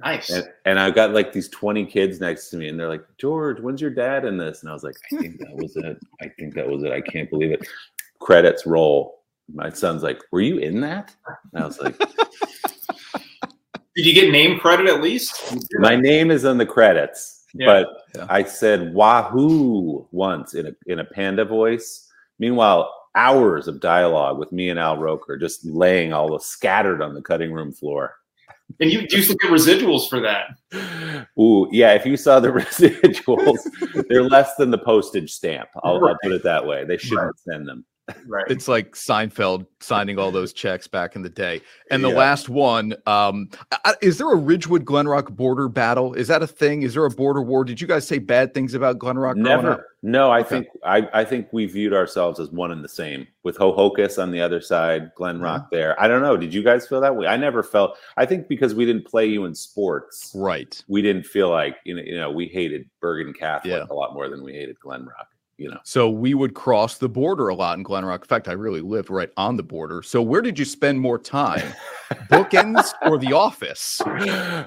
[0.00, 0.30] Nice.
[0.30, 3.60] And, and I got like these 20 kids next to me, and they're like, George,
[3.60, 4.62] when's your dad in this?
[4.62, 5.98] And I was like, I think that was it.
[6.20, 6.92] I think that was it.
[6.92, 7.66] I can't believe it.
[8.20, 9.22] Credits roll.
[9.52, 11.14] My son's like, Were you in that?
[11.52, 11.96] And I was like,
[13.98, 15.56] Did you get name credit at least?
[15.72, 17.66] My name is in the credits, yeah.
[17.66, 18.26] but yeah.
[18.30, 22.08] I said Wahoo once in a in a panda voice.
[22.38, 27.12] Meanwhile, hours of dialogue with me and Al Roker just laying all the scattered on
[27.12, 28.14] the cutting room floor.
[28.78, 31.26] And you do you get residuals for that?
[31.36, 31.94] Ooh, yeah.
[31.94, 33.58] If you saw the residuals,
[34.08, 35.70] they're less than the postage stamp.
[35.82, 36.10] I'll, right.
[36.10, 36.84] I'll put it that way.
[36.84, 37.38] They shouldn't right.
[37.38, 37.84] send them.
[38.26, 38.44] Right.
[38.48, 41.60] It's like Seinfeld signing all those checks back in the day.
[41.90, 42.16] And the yeah.
[42.16, 43.48] last one, um,
[44.00, 46.14] is there a Ridgewood Glen Rock border battle?
[46.14, 46.82] Is that a thing?
[46.82, 47.64] Is there a border war?
[47.64, 49.36] Did you guys say bad things about Glen Rock?
[49.36, 49.86] Never.
[50.02, 50.48] No, I okay.
[50.48, 54.30] think I, I think we viewed ourselves as one and the same with Ho-Ho-Kus on
[54.30, 55.76] the other side, Glen Rock mm-hmm.
[55.76, 56.00] there.
[56.00, 56.36] I don't know.
[56.36, 57.26] Did you guys feel that way?
[57.26, 57.98] I never felt.
[58.16, 60.80] I think because we didn't play you in sports, right?
[60.86, 63.86] We didn't feel like you know, you know we hated Bergen Catholic yeah.
[63.90, 65.28] a lot more than we hated Glen Rock
[65.58, 65.78] you know.
[65.82, 68.22] So we would cross the border a lot in Glen Rock.
[68.22, 70.02] In fact, I really lived right on the border.
[70.02, 71.74] So where did you spend more time?
[72.30, 74.00] Bookends or the office?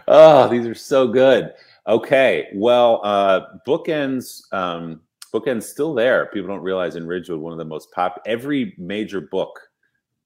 [0.08, 1.54] Oh, these are so good.
[1.88, 2.50] Okay.
[2.54, 5.02] Well, uh bookends um
[5.34, 6.28] bookends still there.
[6.28, 9.60] People don't realize in Ridgewood one of the most pop every major book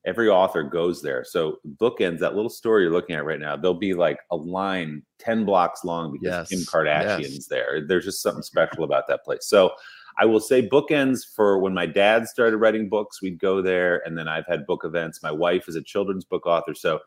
[0.06, 1.24] every author goes there.
[1.24, 5.02] So bookends, that little story you're looking at right now, there'll be like a line
[5.20, 6.50] 10 blocks long because yes.
[6.50, 7.48] Kim Kardashian's yes.
[7.48, 7.86] there.
[7.88, 9.48] There's just something special about that place.
[9.48, 9.72] So
[10.18, 14.02] I will say bookends for when my dad started writing books, we'd go there.
[14.06, 15.22] And then I've had book events.
[15.22, 16.74] My wife is a children's book author.
[16.74, 17.00] So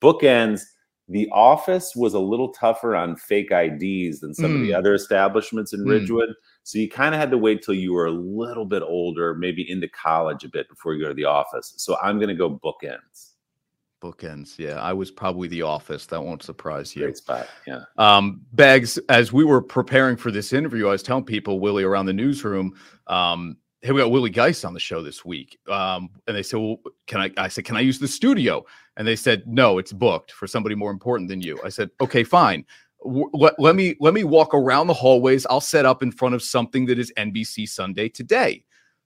[0.00, 0.62] bookends,
[1.08, 4.54] the office was a little tougher on fake IDs than some mm.
[4.54, 4.76] of the hmm.
[4.76, 5.90] other establishments in mm.
[5.90, 6.30] Ridgewood.
[6.62, 9.70] So you kind of had to wait till you were a little bit older, maybe
[9.70, 11.74] into college a bit before you go to the office.
[11.76, 13.33] So I'm going to go bookends.
[14.04, 14.58] Bookends.
[14.58, 16.04] Yeah, I was probably the office.
[16.06, 17.02] That won't surprise you.
[17.02, 17.48] Great spot.
[17.66, 17.84] Yeah.
[17.96, 22.06] Um, Bags, as we were preparing for this interview, I was telling people, Willie, around
[22.06, 22.74] the newsroom,
[23.06, 25.58] um, hey, we got Willie Geist on the show this week.
[25.68, 27.30] Um, and they said, Well, can I?
[27.38, 28.64] I said, Can I use the studio?
[28.98, 31.58] And they said, No, it's booked for somebody more important than you.
[31.64, 32.66] I said, Okay, fine.
[33.04, 35.46] let, let me let me walk around the hallways.
[35.46, 38.63] I'll set up in front of something that is NBC Sunday today.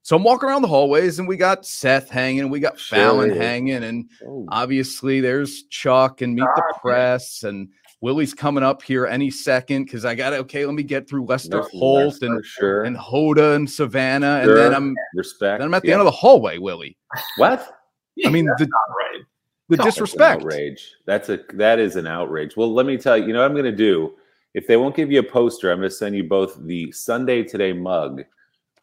[0.08, 3.84] So I'm walking around the hallways and we got Seth hanging, we got Fallon hanging,
[3.84, 4.46] and oh.
[4.48, 7.68] obviously there's Chuck and Meet the Press and
[8.00, 10.64] Willie's coming up here any second because I got okay.
[10.64, 12.84] Let me get through Lester Holt and sure.
[12.84, 14.56] and Hoda and Savannah, sure.
[14.56, 15.58] and then I'm respect.
[15.58, 15.94] Then I'm at the yeah.
[15.96, 16.96] end of the hallway, Willie.
[17.36, 17.70] What?
[18.24, 19.24] I mean, the, right.
[19.68, 20.40] the disrespect.
[20.40, 20.90] outrage.
[21.04, 22.56] That's a that is an outrage.
[22.56, 23.26] Well, let me tell you.
[23.26, 24.14] You know, what I'm going to do
[24.54, 27.42] if they won't give you a poster, I'm going to send you both the Sunday
[27.42, 28.22] Today mug,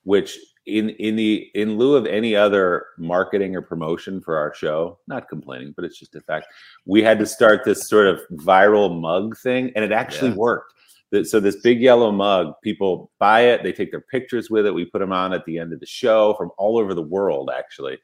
[0.04, 4.98] which in in the in lieu of any other marketing or promotion for our show,
[5.08, 6.48] not complaining, but it's just a fact.
[6.86, 10.38] We had to start this sort of viral mug thing, and it actually yeah.
[10.38, 10.74] worked.
[11.24, 14.74] So this big yellow mug, people buy it, they take their pictures with it.
[14.74, 17.50] We put them on at the end of the show from all over the world,
[17.56, 18.00] actually.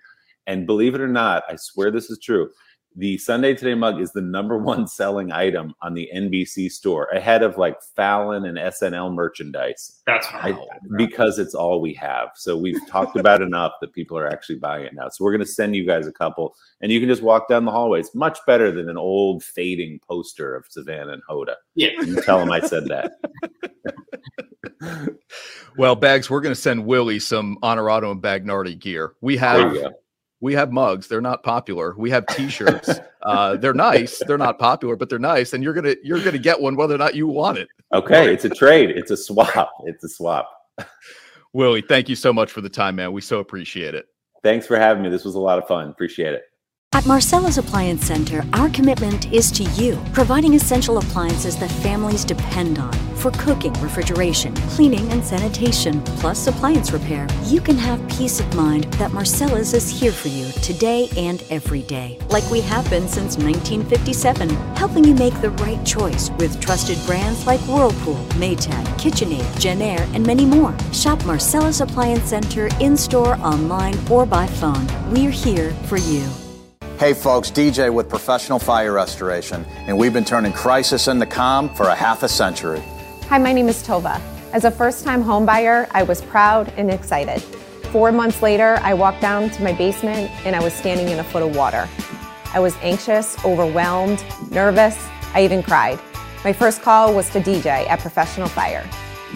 [0.47, 2.49] And believe it or not, I swear this is true
[2.95, 7.43] the Sunday Today mug is the number one selling item on the NBC store, ahead
[7.43, 10.01] of like Fallon and SNL merchandise.
[10.05, 10.57] That's I,
[10.97, 12.29] because it's all we have.
[12.35, 15.09] So we've talked about enough that people are actually buying it now.
[15.09, 17.65] So we're going to send you guys a couple, and you can just walk down
[17.65, 17.99] the hallway.
[17.99, 21.55] It's much better than an old fading poster of Savannah and Hoda.
[21.75, 23.13] Yeah, you tell them I said that.
[25.77, 29.13] well, Bags, we're going to send Willie some Honorado and Bagnardi gear.
[29.21, 29.75] We have
[30.41, 31.07] we have mugs.
[31.07, 31.95] They're not popular.
[31.97, 32.89] We have T-shirts.
[33.21, 34.21] uh, they're nice.
[34.25, 35.53] They're not popular, but they're nice.
[35.53, 37.69] And you're gonna you're gonna get one whether or not you want it.
[37.93, 38.89] Okay, it's a trade.
[38.89, 39.71] It's a swap.
[39.85, 40.49] It's a swap.
[41.53, 43.11] Willie, thank you so much for the time, man.
[43.11, 44.07] We so appreciate it.
[44.43, 45.09] Thanks for having me.
[45.09, 45.89] This was a lot of fun.
[45.89, 46.43] Appreciate it.
[46.93, 52.79] At Marcella's Appliance Center, our commitment is to you, providing essential appliances that families depend
[52.79, 57.27] on for cooking, refrigeration, cleaning, and sanitation, plus appliance repair.
[57.45, 61.83] You can have peace of mind that Marcella's is here for you today and every
[61.83, 66.97] day, like we have been since 1957, helping you make the right choice with trusted
[67.05, 70.75] brands like Whirlpool, Maytag, KitchenAid, Jenn-Air, and many more.
[70.91, 74.85] Shop Marcella's Appliance Center in store, online, or by phone.
[75.09, 76.29] We're here for you.
[77.01, 81.87] Hey folks, DJ with Professional Fire Restoration, and we've been turning crisis into calm for
[81.87, 82.79] a half a century.
[83.27, 84.21] Hi, my name is Tova.
[84.53, 87.41] As a first time homebuyer, I was proud and excited.
[87.91, 91.23] Four months later, I walked down to my basement and I was standing in a
[91.23, 91.89] foot of water.
[92.53, 94.95] I was anxious, overwhelmed, nervous,
[95.33, 95.99] I even cried.
[96.43, 98.83] My first call was to DJ at Professional Fire.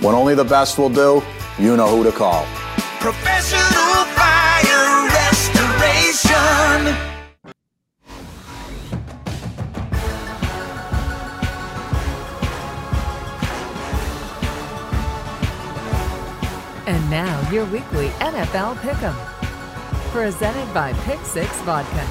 [0.01, 1.23] When only the best will do,
[1.57, 2.45] you know who to call.
[2.99, 7.14] Professional Fire Restoration.
[17.15, 19.15] Now, your weekly NFL Pick'em.
[20.11, 22.05] Presented by Pick Six Vodka.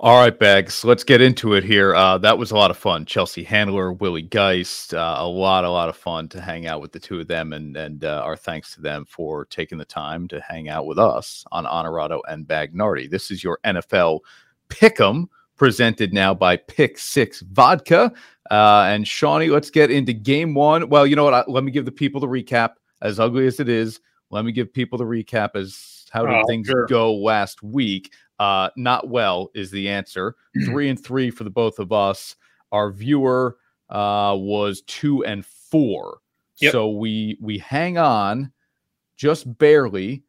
[0.00, 1.94] All right, Bags, let's get into it here.
[1.94, 3.04] Uh, that was a lot of fun.
[3.04, 6.90] Chelsea Handler, Willie Geist, uh, a lot, a lot of fun to hang out with
[6.90, 7.52] the two of them.
[7.52, 10.98] And, and uh, our thanks to them for taking the time to hang out with
[10.98, 13.08] us on Honorado and Bagnardi.
[13.08, 14.20] This is your NFL
[14.70, 18.12] Pick'em presented now by Pick Six Vodka.
[18.50, 20.88] Uh, and Shawnee, let's get into game one.
[20.88, 21.34] Well, you know what?
[21.34, 22.74] I, let me give the people the recap.
[23.00, 26.46] As ugly as it is, let me give people the recap as how did oh,
[26.46, 26.86] things sure.
[26.86, 28.12] go last week.
[28.38, 30.34] Uh, not well is the answer.
[30.64, 32.36] three and three for the both of us.
[32.72, 33.58] Our viewer
[33.90, 36.18] uh, was two and four.
[36.58, 36.72] Yep.
[36.72, 38.52] So we we hang on
[39.16, 40.24] just barely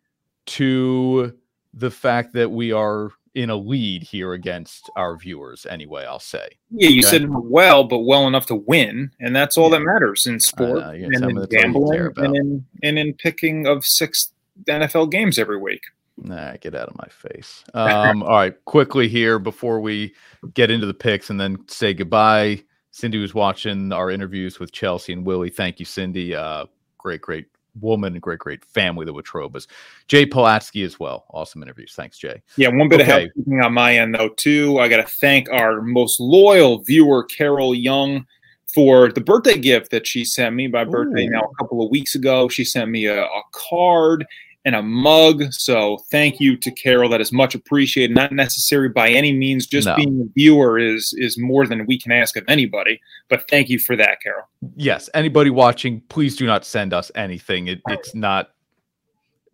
[0.46, 1.34] to
[1.74, 6.50] the fact that we are in a lead here against our viewers anyway i'll say.
[6.72, 7.10] Yeah you okay?
[7.10, 9.78] said well but well enough to win and that's all yeah.
[9.78, 14.34] that matters in sport and in gambling and in, and in picking of six
[14.66, 15.84] nfl games every week.
[16.18, 17.64] Nah get out of my face.
[17.74, 20.14] Um, all right quickly here before we
[20.54, 22.62] get into the picks and then say goodbye.
[22.92, 25.50] Cindy was watching our interviews with chelsea and willie.
[25.50, 26.36] Thank you cindy.
[26.36, 26.66] Uh,
[26.98, 27.46] great great
[27.80, 29.68] woman and great, great family, the Watrobas.
[30.08, 31.26] Jay Polatsky as well.
[31.30, 31.94] Awesome interviews.
[31.96, 32.42] Thanks, Jay.
[32.58, 33.26] Yeah, one bit okay.
[33.26, 34.80] of help on my end, though, too.
[34.80, 38.26] I got to thank our most loyal viewer, Carol Young,
[38.74, 40.68] for the birthday gift that she sent me.
[40.68, 41.32] My birthday Ooh.
[41.32, 42.48] now a couple of weeks ago.
[42.50, 44.26] She sent me a, a card
[44.66, 45.52] and a mug.
[45.54, 47.10] So thank you to Carol.
[47.10, 48.16] That is much appreciated.
[48.16, 49.66] Not necessary by any means.
[49.66, 49.96] Just no.
[49.96, 53.00] being a viewer is is more than we can ask of anybody.
[53.30, 54.44] But thank you for that, Carol.
[54.76, 55.10] Yes.
[55.14, 57.68] Anybody watching, please do not send us anything.
[57.68, 58.52] It, it's not.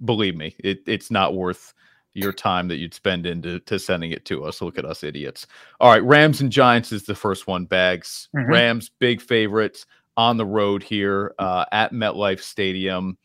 [0.03, 1.73] Believe me, it, it's not worth
[2.13, 4.61] your time that you'd spend into to sending it to us.
[4.61, 5.47] Look at us idiots.
[5.79, 7.65] All right, Rams and Giants is the first one.
[7.65, 8.27] Bags.
[8.35, 8.51] Mm-hmm.
[8.51, 9.85] Rams big favorites
[10.17, 13.17] on the road here uh, at MetLife Stadium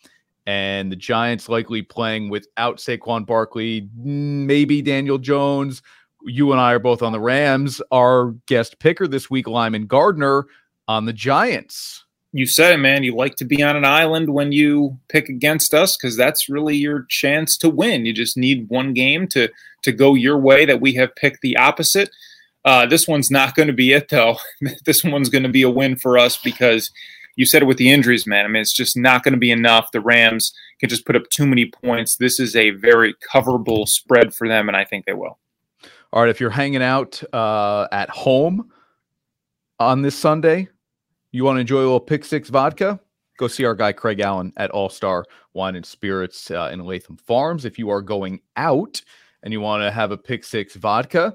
[0.47, 5.83] and the Giants likely playing without Saquon Barkley, maybe Daniel Jones.
[6.25, 7.81] You and I are both on the Rams.
[7.91, 10.47] Our guest picker this week, Lyman Gardner,
[10.89, 12.05] on the Giants.
[12.33, 13.03] You said it, man.
[13.03, 16.77] You like to be on an island when you pick against us because that's really
[16.77, 18.07] your chance to win.
[18.07, 19.49] You just need one game to
[19.83, 22.11] to go your way that we have picked the opposite.
[22.65, 24.37] Uh, this one's not going to be it, though.
[24.85, 26.91] this one's going to be a win for us because
[27.41, 28.45] you said it with the injuries, man.
[28.45, 29.93] I mean, it's just not going to be enough.
[29.93, 32.17] The Rams can just put up too many points.
[32.17, 35.39] This is a very coverable spread for them, and I think they will.
[36.13, 38.71] All right, if you're hanging out uh, at home
[39.79, 40.69] on this Sunday,
[41.33, 43.01] you want to enjoy a little Pick Six vodka?
[43.39, 45.25] Go see our guy Craig Allen at All Star
[45.55, 47.65] Wine and Spirits uh, in Latham Farms.
[47.65, 49.01] If you are going out
[49.45, 51.35] and you want to have a Pick Six vodka,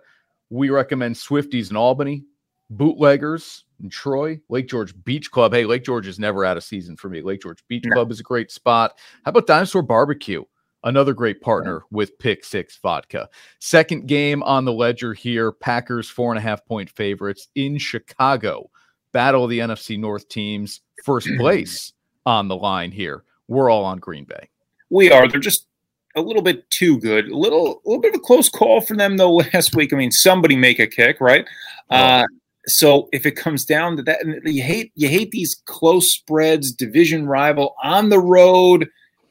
[0.52, 2.26] we recommend Swifties in Albany,
[2.70, 5.54] Bootleggers in Troy, Lake George Beach Club.
[5.54, 7.22] Hey, Lake George is never out of season for me.
[7.22, 8.98] Lake George Beach Club is a great spot.
[9.24, 10.44] How about Dinosaur Barbecue?
[10.86, 13.28] another great partner with Pick Six Vodka.
[13.60, 18.70] Second game on the ledger here Packers, four and a half point favorites in Chicago.
[19.12, 21.92] Battle of the NFC North teams, first place
[22.26, 23.24] on the line here.
[23.48, 24.50] We're all on Green Bay.
[24.90, 25.28] We are.
[25.28, 25.68] They're just
[26.16, 27.28] a little bit too good.
[27.28, 29.92] A little, a little bit of a close call for them though last week.
[29.92, 31.46] I mean, somebody make a kick, right?
[31.90, 32.26] Uh,
[32.68, 37.28] so if it comes down to that, you hate you hate these close spreads, division
[37.28, 38.88] rival on the road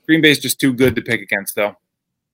[0.06, 1.74] Green Bay is just too good to pick against, though.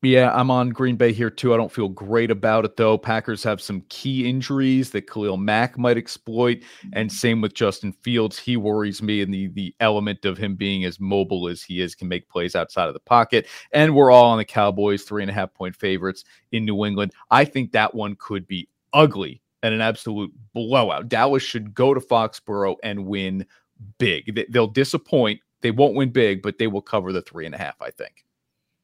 [0.03, 1.53] Yeah, I'm on Green Bay here too.
[1.53, 2.97] I don't feel great about it though.
[2.97, 6.63] Packers have some key injuries that Khalil Mack might exploit,
[6.95, 8.39] and same with Justin Fields.
[8.39, 11.95] He worries me, and the the element of him being as mobile as he is
[11.95, 13.47] can make plays outside of the pocket.
[13.73, 17.13] And we're all on the Cowboys, three and a half point favorites in New England.
[17.31, 21.09] I think that one could be ugly and an absolute blowout.
[21.09, 23.47] Dallas should go to Foxborough and win
[23.99, 24.47] big.
[24.51, 27.81] They'll disappoint they won't win big, but they will cover the three and a half,
[27.81, 28.25] I think.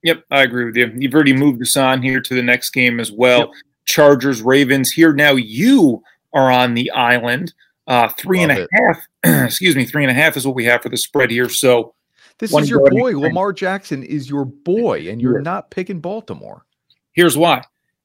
[0.03, 0.93] Yep, I agree with you.
[0.95, 3.39] You've already moved us on here to the next game as well.
[3.39, 3.49] Yep.
[3.87, 4.91] Chargers, Ravens.
[4.93, 6.03] Here now, you
[6.33, 7.55] are on the island.
[7.87, 9.45] Uh, three Love and a half.
[9.47, 11.49] excuse me, three and a half is what we have for the spread here.
[11.49, 11.95] So
[12.39, 13.19] this is your boy.
[13.19, 16.67] Lamar Jackson is your boy, and you're not picking Baltimore.
[17.13, 17.63] Here's why: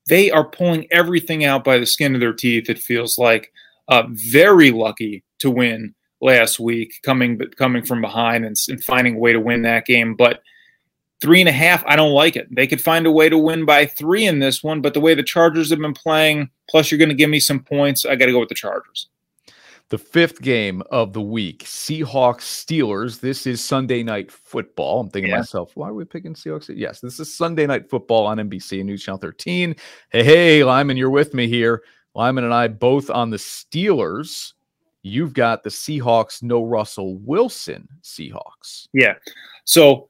[0.07, 2.69] they are pulling everything out by the skin of their teeth.
[2.69, 3.51] It feels like
[3.87, 9.15] uh, very lucky to win last week, coming but coming from behind and, and finding
[9.15, 10.15] a way to win that game.
[10.15, 10.41] But
[11.21, 12.47] three and a half, I don't like it.
[12.53, 15.13] They could find a way to win by three in this one, but the way
[15.13, 18.25] the Chargers have been playing, plus you're going to give me some points, I got
[18.25, 19.07] to go with the Chargers.
[19.91, 23.19] The fifth game of the week, Seahawks Steelers.
[23.19, 25.01] This is Sunday night football.
[25.01, 25.35] I'm thinking yeah.
[25.35, 26.71] to myself, why are we picking Seahawks?
[26.73, 29.75] Yes, this is Sunday night football on NBC News Channel 13.
[30.09, 31.83] Hey, hey, Lyman, you're with me here.
[32.15, 34.53] Lyman and I both on the Steelers.
[35.01, 38.87] You've got the Seahawks, no Russell Wilson Seahawks.
[38.93, 39.15] Yeah.
[39.65, 40.07] So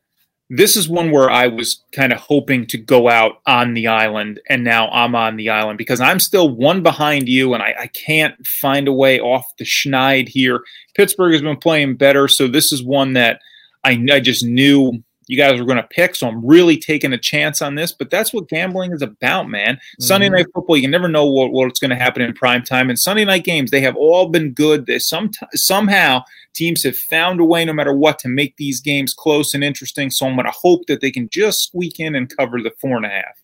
[0.54, 4.42] this is one where I was kind of hoping to go out on the island,
[4.50, 7.88] and now I'm on the island because I'm still one behind you, and I, I
[7.88, 10.60] can't find a way off the schneid here.
[10.94, 13.40] Pittsburgh has been playing better, so this is one that
[13.86, 16.14] I, I just knew you guys were going to pick.
[16.14, 17.94] So I'm really taking a chance on this.
[17.94, 19.76] But that's what gambling is about, man.
[19.76, 20.04] Mm-hmm.
[20.04, 22.90] Sunday night football, you can never know what, what's going to happen in prime time.
[22.90, 24.88] And Sunday night games, they have all been good.
[24.88, 26.24] They some somehow
[26.54, 30.12] teams have found a way, no matter what, to make these games close and interesting.
[30.12, 32.98] So I'm going to hope that they can just squeak in and cover the four
[32.98, 33.40] and a half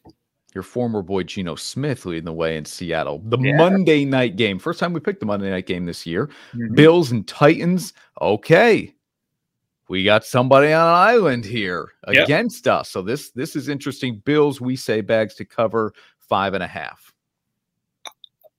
[0.53, 3.21] your former boy Geno Smith leading the way in Seattle.
[3.25, 3.55] The yeah.
[3.57, 4.57] Monday night game.
[4.57, 6.27] First time we picked the Monday night game this year.
[6.53, 6.73] Mm-hmm.
[6.73, 7.93] Bills and Titans.
[8.19, 8.95] Okay
[9.89, 12.25] we got somebody on an island here yep.
[12.25, 12.89] against us.
[12.89, 14.21] So this this is interesting.
[14.25, 17.13] Bills, we say bags to cover five and a half.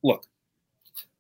[0.03, 0.25] Look,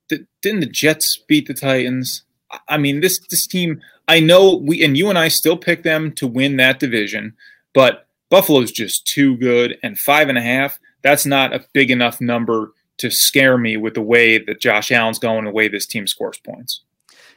[0.08, 2.22] didn't the Jets beat the Titans?
[2.68, 3.80] I mean, this this team.
[4.06, 7.34] I know we and you and I still pick them to win that division,
[7.74, 10.78] but Buffalo's just too good, and five and a half.
[11.02, 15.18] That's not a big enough number to scare me with the way that Josh Allen's
[15.18, 16.80] going, the way this team scores points.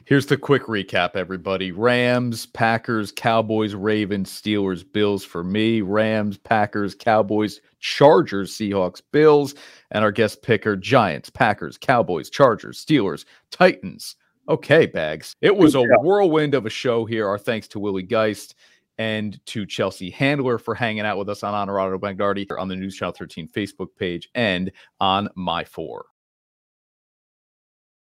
[0.04, 5.80] Here's the quick recap, everybody Rams, Packers, Cowboys, Ravens, Steelers, Bills for me.
[5.80, 9.54] Rams, Packers, Cowboys, Chargers, Seahawks, Bills.
[9.92, 14.16] And our guest picker Giants, Packers, Cowboys, Chargers, Steelers, Titans.
[14.48, 15.36] Okay, Bags.
[15.40, 17.28] It was a whirlwind of a show here.
[17.28, 18.56] Our thanks to Willie Geist
[18.98, 22.96] and to Chelsea Handler for hanging out with us on Honorado Bagnardi on the News
[22.96, 26.06] Channel 13 Facebook page and on My Four.